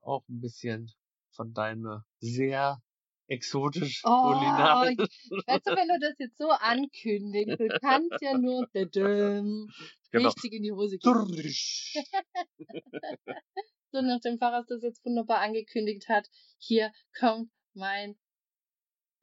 auch 0.00 0.26
ein 0.29 0.40
bisschen 0.40 0.90
von 1.31 1.53
deiner 1.53 2.05
sehr 2.18 2.83
exotisch 3.29 4.03
oh, 4.05 4.33
kulinarischen. 4.33 4.98
weißt 5.46 5.66
du, 5.66 5.76
wenn 5.76 5.88
du 5.88 5.98
das 6.00 6.18
jetzt 6.18 6.37
so 6.37 6.50
ankündigst, 6.61 7.61
du 7.61 7.68
kannst 7.81 8.20
ja 8.20 8.37
nur 8.37 8.66
Genau. 10.11 10.29
richtig 10.29 10.53
in 10.53 10.62
die 10.62 10.73
Hose. 10.73 10.99
Drrrsch. 10.99 11.94
So, 13.92 14.01
nachdem 14.03 14.38
Faras 14.38 14.66
das 14.68 14.83
jetzt 14.83 15.05
wunderbar 15.05 15.40
angekündigt 15.40 16.09
hat, 16.09 16.29
hier 16.59 16.92
kommt 17.18 17.51
mein 17.75 18.16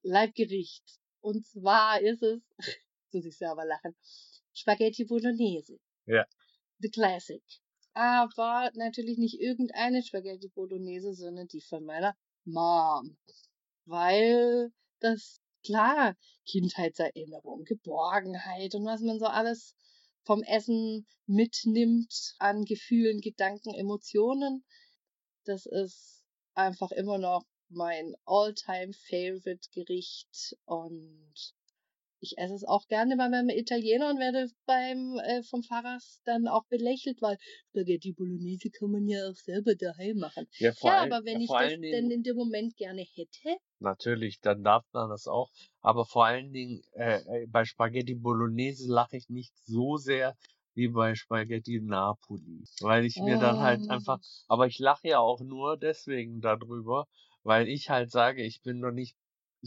Leibgericht. 0.02 0.84
Und 1.22 1.46
zwar 1.46 2.02
ist 2.02 2.22
es, 2.22 2.42
zu 3.12 3.22
sich 3.22 3.38
selber 3.38 3.66
lachen, 3.66 3.96
Spaghetti 4.54 5.06
Bolognese. 5.06 5.80
Ja. 6.06 6.26
The 6.80 6.90
Classic. 6.90 7.44
Aber 7.94 8.70
natürlich 8.76 9.18
nicht 9.18 9.40
irgendeine 9.40 10.04
Spaghetti 10.04 10.50
Bolognese, 10.50 11.14
sondern 11.14 11.48
die 11.48 11.62
von 11.62 11.86
meiner 11.86 12.16
Mom. 12.44 13.18
Weil 13.86 14.72
das, 15.00 15.40
klar, 15.66 16.16
Kindheitserinnerung, 16.46 17.64
Geborgenheit 17.64 18.76
und 18.76 18.86
was 18.86 19.02
man 19.02 19.18
so 19.18 19.26
alles 19.26 19.76
vom 20.28 20.44
Essen 20.44 21.08
mitnimmt 21.26 22.36
an 22.38 22.66
Gefühlen, 22.66 23.22
Gedanken, 23.22 23.74
Emotionen. 23.74 24.66
Das 25.46 25.66
ist 25.66 26.26
einfach 26.54 26.92
immer 26.92 27.18
noch 27.18 27.46
mein 27.70 28.14
all-time 28.26 28.92
favorite 28.94 29.70
Gericht 29.72 30.58
und 30.66 31.56
ich 32.20 32.38
esse 32.38 32.54
es 32.56 32.64
auch 32.64 32.88
gerne 32.88 33.18
bei 33.18 33.30
meinem 33.30 33.50
Italiener 33.50 34.10
und 34.10 34.20
werde 34.20 34.50
beim 34.66 35.18
äh, 35.20 35.44
vom 35.44 35.64
Fahrers 35.64 36.22
dann 36.26 36.48
auch 36.48 36.66
belächelt, 36.68 37.22
weil 37.22 37.38
Spaghetti 37.70 38.14
Bolognese 38.14 38.70
kann 38.72 38.92
man 38.92 39.08
ja 39.08 39.30
auch 39.30 39.36
selber 39.36 39.76
daheim 39.76 40.18
machen. 40.18 40.48
Ja, 40.60 40.74
ja, 40.82 40.98
allen, 41.00 41.02
aber 41.02 41.26
wenn 41.26 41.40
ich 41.42 41.56
vor 41.56 41.58
das 41.58 41.72
allen 41.72 41.82
denn 41.92 42.10
Dingen, 42.10 42.12
in 42.12 42.24
dem 42.24 42.36
Moment 42.36 42.76
gerne 42.78 43.02
hätte, 43.04 43.58
natürlich, 43.80 44.40
dann 44.42 44.64
darf 44.64 44.86
man 44.94 45.10
das 45.10 45.28
auch. 45.28 45.50
Aber 45.82 46.06
vor 46.06 46.26
allen 46.26 46.52
Dingen, 46.54 46.82
äh, 46.94 47.44
äh, 47.44 47.48
bei 47.48 47.66
Spaghetti 47.66 48.16
Bolognese 48.16 48.92
lache 48.92 49.18
ich 49.18 49.30
nicht 49.30 49.54
so 49.66 49.98
sehr 49.98 50.36
wie 50.74 50.88
bei 50.90 51.16
Spaghetti 51.16 51.82
Napoli. 51.82 52.64
Weil 52.82 53.06
ich 53.06 53.22
mir 53.22 53.38
dann 53.38 53.60
halt 53.60 53.90
Oh. 53.90 53.90
einfach, 53.90 54.20
aber 54.48 54.68
ich 54.68 54.78
lache 54.80 55.08
ja 55.08 55.20
auch 55.20 55.42
nur 55.42 55.78
deswegen 55.78 56.40
darüber, 56.42 57.06
weil 57.44 57.68
ich 57.68 57.90
halt 57.90 58.12
sage, 58.12 58.44
ich 58.44 58.62
bin 58.62 58.82
doch 58.82 58.92
nicht, 58.92 59.16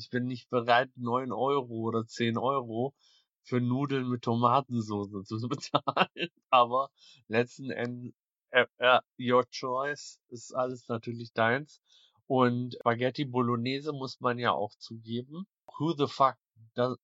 ich 0.01 0.09
bin 0.09 0.25
nicht 0.25 0.49
bereit, 0.49 0.91
neun 0.97 1.31
Euro 1.31 1.75
oder 1.75 2.07
zehn 2.07 2.39
Euro 2.39 2.95
für 3.43 3.61
Nudeln 3.61 4.09
mit 4.09 4.23
Tomatensauce 4.23 5.25
zu 5.27 5.49
bezahlen. 5.49 6.31
Aber 6.49 6.91
letzten 7.29 7.71
Endes, 7.71 8.15
äh, 8.51 8.67
äh, 8.79 9.01
your 9.19 9.45
choice 9.51 10.21
ist 10.29 10.53
alles 10.55 10.89
natürlich 10.89 11.33
deins. 11.33 11.81
Und 12.27 12.75
Spaghetti 12.75 13.25
Bolognese 13.25 13.93
muss 13.93 14.21
man 14.21 14.39
ja 14.39 14.53
auch 14.53 14.75
zugeben. 14.77 15.47
Who 15.79 15.93
the 15.93 16.07
fuck 16.07 16.37
does, 16.75 16.97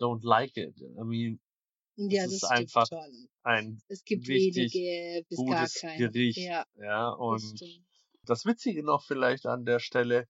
don't 0.00 0.24
like 0.24 0.56
it? 0.56 0.80
I 0.80 1.04
mean, 1.04 1.40
Ja, 1.96 2.24
das 2.24 2.34
ist 2.34 2.44
einfach 2.44 2.86
schon. 2.86 3.28
ein 3.42 3.82
Es 3.88 4.04
gibt 4.04 4.26
richtig 4.28 4.72
wenige 4.74 5.24
bis 5.28 5.38
gar 5.38 5.46
gutes 5.46 5.80
keine. 5.80 5.98
Gericht. 5.98 6.38
Ja, 6.38 6.64
Ja, 6.76 7.10
und 7.10 7.60
das 8.24 8.46
Witzige 8.46 8.84
noch 8.84 9.02
vielleicht 9.04 9.46
an 9.46 9.64
der 9.64 9.80
Stelle, 9.80 10.28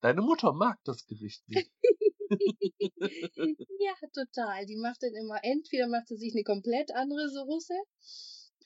deine 0.00 0.22
Mutter 0.22 0.52
mag 0.52 0.78
das 0.84 1.06
Gericht 1.06 1.48
nicht. 1.48 1.72
Ja, 3.78 3.94
total. 4.12 4.66
Die 4.66 4.76
macht 4.76 5.02
dann 5.02 5.14
immer, 5.14 5.38
entweder 5.42 5.86
macht 5.88 6.08
sie 6.08 6.16
sich 6.16 6.32
eine 6.34 6.44
komplett 6.44 6.92
andere 6.92 7.28
Soße, 7.28 7.74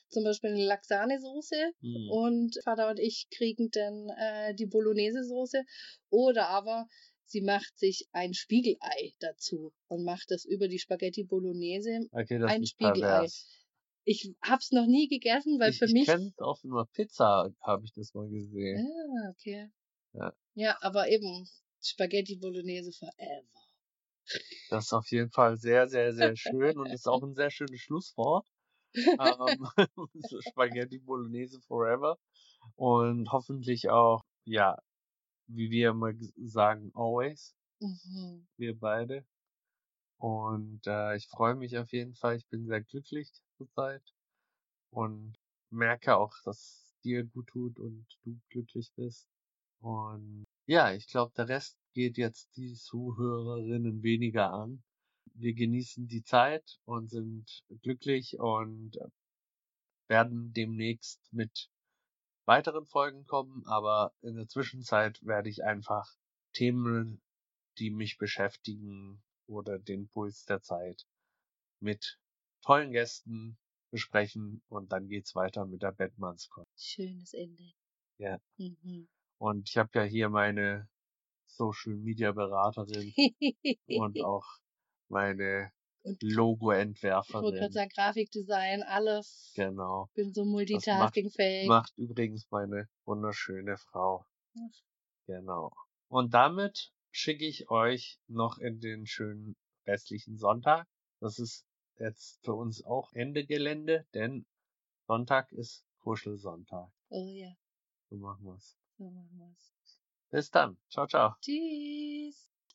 zum 0.09 0.23
Beispiel 0.23 0.51
eine 0.51 0.65
Laxane-Soße, 0.65 1.71
Hm. 1.81 2.17
und 2.17 2.57
Vater 2.63 2.89
und 2.89 2.99
ich 2.99 3.27
kriegen 3.31 3.69
dann 3.71 4.09
äh, 4.09 4.53
die 4.55 4.65
Bolognese-Soße, 4.65 5.63
oder 6.09 6.47
aber 6.49 6.87
sie 7.25 7.41
macht 7.41 7.77
sich 7.79 8.07
ein 8.11 8.33
Spiegelei 8.33 9.13
dazu 9.19 9.73
und 9.87 10.03
macht 10.03 10.31
das 10.31 10.45
über 10.45 10.67
die 10.67 10.79
Spaghetti 10.79 11.23
Bolognese 11.23 12.09
Okay, 12.13 12.39
das 12.39 12.53
ein 12.53 12.65
ist 12.65 12.77
Spiegelei. 12.77 13.31
pervers. 13.31 13.47
Ich 14.03 14.33
hab's 14.43 14.71
noch 14.71 14.87
nie 14.87 15.07
gegessen, 15.07 15.59
weil 15.59 15.71
Ich, 15.71 15.73
für 15.73 15.87
ich 15.87 15.93
mich. 15.93 16.05
kenne 16.05 16.33
auf 16.37 16.63
einer 16.63 16.85
Pizza, 16.85 17.51
habe 17.61 17.83
ich 17.85 17.93
das 17.93 18.13
mal 18.13 18.29
gesehen. 18.29 18.83
Ah, 18.83 19.29
okay. 19.31 19.71
Ja. 20.13 20.33
Ja, 20.53 20.77
aber 20.81 21.09
eben 21.09 21.45
Spaghetti 21.83 22.37
Bolognese 22.37 22.93
forever. 22.93 23.43
Das 24.69 24.85
ist 24.85 24.93
auf 24.93 25.11
jeden 25.11 25.29
Fall 25.29 25.55
sehr, 25.57 25.87
sehr, 25.87 26.13
sehr 26.13 26.35
schön 26.35 26.79
und 26.79 26.91
ist 26.93 27.07
auch 27.07 27.21
ein 27.21 27.35
sehr 27.35 27.51
schönes 27.51 27.79
Schlusswort. 27.81 28.47
Ähm, 29.19 29.65
Spaghetti 30.41 30.99
Bolognese 30.99 31.61
Forever. 31.61 32.17
Und 32.75 33.31
hoffentlich 33.31 33.89
auch, 33.89 34.23
ja, 34.45 34.77
wie 35.47 35.71
wir 35.71 35.91
immer 35.91 36.13
sagen, 36.37 36.91
always, 36.95 37.55
Mhm. 37.81 38.45
wir 38.57 38.77
beide. 38.79 39.25
Und 40.19 40.87
äh, 40.87 41.17
ich 41.17 41.27
freue 41.29 41.55
mich 41.55 41.77
auf 41.77 41.91
jeden 41.93 42.15
Fall. 42.15 42.37
Ich 42.37 42.47
bin 42.49 42.67
sehr 42.67 42.83
glücklich 42.83 43.31
zurzeit 43.57 44.03
und 44.91 45.35
merke 45.71 46.17
auch, 46.17 46.33
dass 46.45 46.57
es 46.59 46.95
dir 47.03 47.25
gut 47.25 47.47
tut 47.49 47.79
und 47.79 48.07
du 48.23 48.39
glücklich 48.49 48.91
bist. 48.95 49.29
Und 49.81 50.45
ja, 50.67 50.93
ich 50.93 51.07
glaube, 51.07 51.33
der 51.35 51.49
Rest 51.49 51.77
geht 51.93 52.17
jetzt 52.17 52.55
die 52.55 52.73
Zuhörerinnen 52.75 54.03
weniger 54.03 54.53
an. 54.53 54.83
Wir 55.33 55.53
genießen 55.53 56.07
die 56.07 56.23
Zeit 56.23 56.79
und 56.85 57.09
sind 57.09 57.63
glücklich 57.81 58.39
und 58.39 58.97
werden 60.07 60.53
demnächst 60.53 61.21
mit 61.31 61.69
weiteren 62.45 62.85
Folgen 62.85 63.25
kommen, 63.25 63.65
aber 63.65 64.13
in 64.21 64.35
der 64.35 64.47
Zwischenzeit 64.47 65.23
werde 65.23 65.49
ich 65.49 65.63
einfach 65.63 66.15
Themen, 66.53 67.21
die 67.77 67.91
mich 67.91 68.17
beschäftigen 68.17 69.23
oder 69.47 69.79
den 69.79 70.09
Puls 70.09 70.45
der 70.45 70.61
Zeit 70.61 71.05
mit 71.79 72.19
tollen 72.61 72.91
Gästen 72.91 73.57
besprechen 73.89 74.61
und 74.69 74.91
dann 74.91 75.07
geht's 75.07 75.33
weiter 75.35 75.65
mit 75.65 75.81
der 75.81 75.91
Batmanscon. 75.91 76.65
Schönes 76.77 77.33
Ende. 77.33 77.73
Ja. 78.17 78.39
Mhm. 78.57 79.07
Und 79.41 79.69
ich 79.69 79.77
habe 79.77 79.89
ja 79.95 80.03
hier 80.03 80.29
meine 80.29 80.87
Social 81.47 81.95
Media 81.95 82.31
Beraterin 82.31 83.11
und 83.87 84.21
auch 84.23 84.45
meine 85.09 85.71
Und 86.03 86.21
ich 86.21 86.21
wollte 86.21 86.25
gerade 86.25 86.35
Logo-Entwerferin. 86.35 87.71
sagen, 87.71 87.89
Grafikdesign, 87.95 88.83
alles. 88.83 89.51
Genau. 89.55 90.11
Bin 90.13 90.31
so 90.31 90.41
Das 90.41 90.45
macht, 90.45 90.51
multitaskingfähig. 90.51 91.67
macht 91.67 91.97
übrigens 91.97 92.45
meine 92.51 92.87
wunderschöne 93.05 93.77
Frau. 93.77 94.27
Genau. 95.25 95.71
Und 96.07 96.35
damit 96.35 96.91
schicke 97.09 97.45
ich 97.47 97.71
euch 97.71 98.19
noch 98.27 98.59
in 98.59 98.79
den 98.79 99.07
schönen 99.07 99.55
restlichen 99.87 100.37
Sonntag. 100.37 100.87
Das 101.19 101.39
ist 101.39 101.65
jetzt 101.97 102.39
für 102.43 102.53
uns 102.53 102.83
auch 102.83 103.11
Ende 103.13 103.43
Gelände, 103.47 104.05
denn 104.13 104.45
Sonntag 105.07 105.51
ist 105.51 105.83
Kuschelsonntag. 105.99 106.91
Oh 107.09 107.25
ja, 107.25 107.55
So 108.11 108.17
machen 108.17 108.45
wir's. 108.45 108.77
So 109.01 109.09
machen 109.09 109.37
wir's. 109.39 109.73
Bis 110.29 110.51
dann. 110.51 110.77
Ciao, 110.89 111.07
ciao. 111.07 111.35
Tschüss. 111.41 112.50